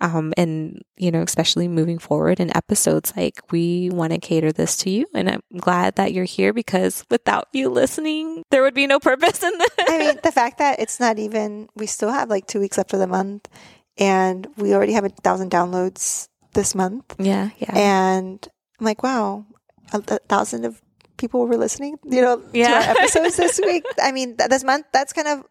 Um, 0.00 0.32
and 0.36 0.82
you 0.96 1.10
know, 1.10 1.22
especially 1.22 1.66
moving 1.66 1.98
forward 1.98 2.38
in 2.38 2.56
episodes, 2.56 3.12
like 3.16 3.40
we 3.50 3.90
want 3.90 4.12
to 4.12 4.18
cater 4.18 4.52
this 4.52 4.76
to 4.78 4.90
you. 4.90 5.06
And 5.12 5.28
I'm 5.28 5.42
glad 5.58 5.96
that 5.96 6.12
you're 6.12 6.24
here 6.24 6.52
because 6.52 7.04
without 7.10 7.48
you 7.52 7.68
listening, 7.68 8.44
there 8.50 8.62
would 8.62 8.74
be 8.74 8.86
no 8.86 9.00
purpose 9.00 9.42
in 9.42 9.56
this. 9.58 9.70
I 9.88 9.98
mean, 9.98 10.18
the 10.22 10.32
fact 10.40 10.58
that 10.58 10.78
it's 10.78 11.00
not 11.00 11.18
even 11.18 11.68
we 11.74 11.86
still 11.86 12.10
have 12.10 12.30
like 12.30 12.46
two 12.46 12.60
weeks 12.60 12.78
left 12.78 12.92
of 12.92 13.00
the 13.00 13.06
month, 13.08 13.48
and 13.96 14.46
we 14.56 14.72
already 14.72 14.92
have 14.92 15.04
a 15.04 15.08
thousand 15.08 15.50
downloads 15.50 16.28
this 16.54 16.74
month, 16.74 17.14
yeah, 17.18 17.50
yeah. 17.58 17.76
and 17.76 18.48
I'm 18.78 18.86
like, 18.86 19.02
wow, 19.02 19.44
a, 19.92 20.00
thousand 20.00 20.64
of 20.64 20.80
people 21.16 21.46
were 21.46 21.56
listening, 21.56 21.98
you 22.04 22.22
know, 22.22 22.40
to 22.40 22.62
our 22.62 22.80
episodes 22.80 23.36
this 23.36 23.60
week. 23.64 23.84
I 24.02 24.12
mean, 24.12 24.36
th- 24.36 24.48
this 24.48 24.64
month, 24.64 24.86
that's 24.92 25.12
kind 25.12 25.28
of 25.28 25.44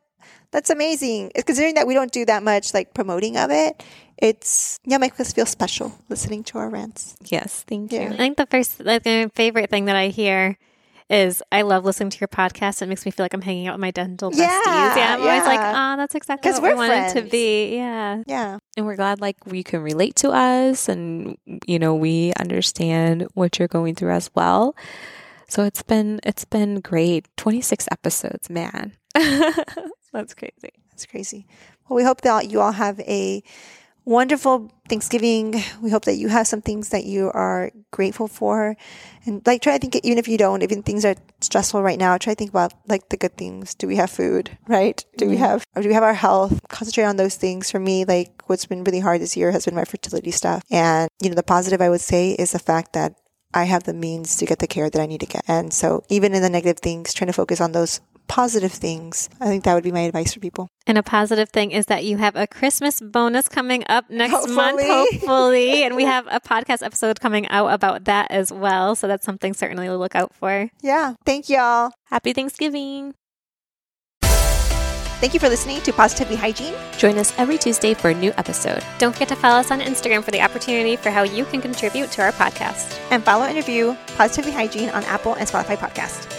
that's 0.51 0.69
amazing. 0.69 1.31
Considering 1.45 1.75
that 1.75 1.87
we 1.87 1.93
don't 1.93 2.11
do 2.11 2.25
that 2.25 2.43
much 2.43 2.73
like 2.73 2.93
promoting 2.93 3.37
of 3.37 3.51
it. 3.51 3.83
It's 4.17 4.79
yeah, 4.85 4.97
makes 4.97 5.19
us 5.19 5.31
feel 5.33 5.45
special 5.45 5.93
listening 6.09 6.43
to 6.45 6.57
our 6.57 6.69
rants. 6.69 7.15
yes, 7.25 7.63
thank 7.67 7.91
Yeah. 7.91 8.03
you. 8.03 8.13
I 8.13 8.17
think 8.17 8.37
the 8.37 8.45
first, 8.47 8.79
like, 8.83 9.05
my 9.05 9.29
favorite 9.35 9.69
thing 9.69 9.85
that 9.85 9.95
I 9.95 10.07
hear 10.07 10.57
is 11.09 11.41
I 11.53 11.61
love 11.61 11.85
listening 11.85 12.09
to 12.09 12.19
your 12.19 12.27
podcast. 12.27 12.81
It 12.81 12.87
makes 12.87 13.05
me 13.05 13.11
feel 13.11 13.23
like 13.23 13.33
I'm 13.33 13.41
hanging 13.41 13.67
out 13.67 13.75
with 13.75 13.81
my 13.81 13.91
dental 13.91 14.29
besties. 14.31 14.39
Yeah, 14.39 14.97
Yeah, 14.97 15.13
I'm 15.15 15.21
always 15.21 15.43
like, 15.45 15.59
yeah. 15.59 15.93
oh, 15.93 15.97
that's 15.97 16.15
exactly 16.15 16.51
what 16.51 16.61
we 16.63 16.69
we're 16.69 16.75
wanted 16.75 17.13
to 17.13 17.21
be. 17.29 17.75
Yeah. 17.75 18.23
Yeah, 18.27 18.57
And 18.75 18.85
we're 18.85 18.97
glad 18.97 19.21
like 19.21 19.37
you 19.49 19.63
can 19.63 19.81
relate 19.81 20.15
to 20.17 20.31
us 20.31 20.89
and 20.89 21.37
you 21.65 21.79
know, 21.79 21.95
we 21.95 22.33
understand 22.39 23.27
what 23.35 23.57
you're 23.59 23.69
going 23.69 23.95
through 23.95 24.11
as 24.11 24.29
well. 24.35 24.75
So 25.47 25.63
it's 25.63 25.81
been 25.83 26.19
it's 26.23 26.43
been 26.43 26.81
great. 26.81 27.25
26 27.37 27.87
episodes, 27.89 28.49
man. 28.49 28.91
That's 29.15 30.33
crazy. 30.33 30.73
that's 30.89 31.05
crazy. 31.05 31.47
Well, 31.87 31.95
we 31.95 32.03
hope 32.03 32.21
that 32.21 32.49
you 32.49 32.59
all 32.59 32.71
have 32.73 32.99
a 33.01 33.43
wonderful 34.07 34.71
Thanksgiving. 34.87 35.61
We 35.81 35.91
hope 35.91 36.05
that 36.05 36.15
you 36.15 36.29
have 36.29 36.47
some 36.47 36.61
things 36.61 36.89
that 36.89 37.03
you 37.03 37.29
are 37.33 37.71
grateful 37.91 38.27
for, 38.27 38.77
and 39.25 39.45
like 39.45 39.61
try 39.61 39.77
to 39.77 39.79
think 39.79 40.03
even 40.03 40.17
if 40.17 40.27
you 40.27 40.37
don't, 40.37 40.63
even 40.63 40.81
things 40.81 41.03
are 41.03 41.15
stressful 41.41 41.83
right 41.83 41.99
now. 41.99 42.17
Try 42.17 42.33
to 42.33 42.37
think 42.37 42.51
about 42.51 42.73
like 42.87 43.09
the 43.09 43.17
good 43.17 43.35
things. 43.37 43.75
Do 43.75 43.85
we 43.85 43.97
have 43.97 44.09
food? 44.09 44.57
Right? 44.67 45.03
Do 45.17 45.29
we 45.29 45.35
have? 45.37 45.65
Or 45.75 45.81
do 45.81 45.89
we 45.89 45.93
have 45.93 46.03
our 46.03 46.13
health? 46.13 46.59
Concentrate 46.69 47.03
on 47.03 47.17
those 47.17 47.35
things. 47.35 47.69
For 47.69 47.79
me, 47.79 48.05
like 48.05 48.43
what's 48.47 48.65
been 48.65 48.85
really 48.85 49.01
hard 49.01 49.21
this 49.21 49.35
year 49.35 49.51
has 49.51 49.65
been 49.65 49.75
my 49.75 49.85
fertility 49.85 50.31
stuff, 50.31 50.63
and 50.71 51.09
you 51.21 51.29
know 51.29 51.35
the 51.35 51.43
positive 51.43 51.81
I 51.81 51.89
would 51.89 52.01
say 52.01 52.31
is 52.31 52.53
the 52.53 52.59
fact 52.59 52.93
that 52.93 53.13
I 53.53 53.65
have 53.65 53.83
the 53.83 53.93
means 53.93 54.37
to 54.37 54.45
get 54.45 54.59
the 54.59 54.67
care 54.67 54.89
that 54.89 55.01
I 55.01 55.05
need 55.05 55.19
to 55.19 55.25
get. 55.25 55.43
And 55.47 55.73
so 55.73 56.03
even 56.09 56.33
in 56.33 56.41
the 56.41 56.49
negative 56.49 56.79
things, 56.79 57.13
trying 57.13 57.27
to 57.27 57.33
focus 57.33 57.59
on 57.59 57.73
those 57.73 57.99
positive 58.27 58.71
things. 58.71 59.29
I 59.39 59.45
think 59.47 59.63
that 59.63 59.73
would 59.73 59.83
be 59.83 59.91
my 59.91 60.01
advice 60.01 60.33
for 60.33 60.39
people. 60.39 60.69
And 60.85 60.97
a 60.97 61.03
positive 61.03 61.49
thing 61.49 61.71
is 61.71 61.87
that 61.87 62.05
you 62.05 62.17
have 62.17 62.35
a 62.35 62.47
Christmas 62.47 62.99
bonus 63.01 63.47
coming 63.49 63.83
up 63.89 64.09
next 64.09 64.47
month, 64.49 64.81
Hopefully. 64.81 65.17
hopefully. 65.19 65.83
and 65.85 65.95
we 65.95 66.03
have 66.03 66.27
a 66.29 66.39
podcast 66.39 66.83
episode 66.83 67.19
coming 67.19 67.47
out 67.49 67.67
about 67.67 68.05
that 68.05 68.31
as 68.31 68.51
well. 68.51 68.95
So 68.95 69.07
that's 69.07 69.25
something 69.25 69.53
certainly 69.53 69.87
to 69.87 69.97
look 69.97 70.15
out 70.15 70.33
for. 70.33 70.69
Yeah. 70.81 71.15
Thank 71.25 71.49
y'all. 71.49 71.91
Happy 72.05 72.33
Thanksgiving. 72.33 73.13
Thank 75.19 75.33
you 75.33 75.39
for 75.39 75.49
listening 75.49 75.81
to 75.81 75.91
Positively 75.91 76.35
Hygiene. 76.35 76.75
Join 76.99 77.17
us 77.17 77.33
every 77.39 77.57
Tuesday 77.57 77.95
for 77.95 78.09
a 78.09 78.13
new 78.13 78.31
episode. 78.37 78.83
Don't 78.99 79.13
forget 79.13 79.29
to 79.29 79.35
follow 79.35 79.59
us 79.59 79.71
on 79.71 79.81
Instagram 79.81 80.23
for 80.23 80.29
the 80.29 80.41
opportunity 80.41 80.95
for 80.95 81.09
how 81.09 81.23
you 81.23 81.43
can 81.45 81.59
contribute 81.59 82.11
to 82.11 82.21
our 82.21 82.31
podcast. 82.33 82.99
And 83.09 83.23
follow 83.23 83.45
and 83.45 83.55
review 83.55 83.97
Positively 84.15 84.51
Hygiene 84.51 84.89
on 84.89 85.03
Apple 85.05 85.33
and 85.33 85.49
Spotify 85.49 85.75
podcast. 85.75 86.36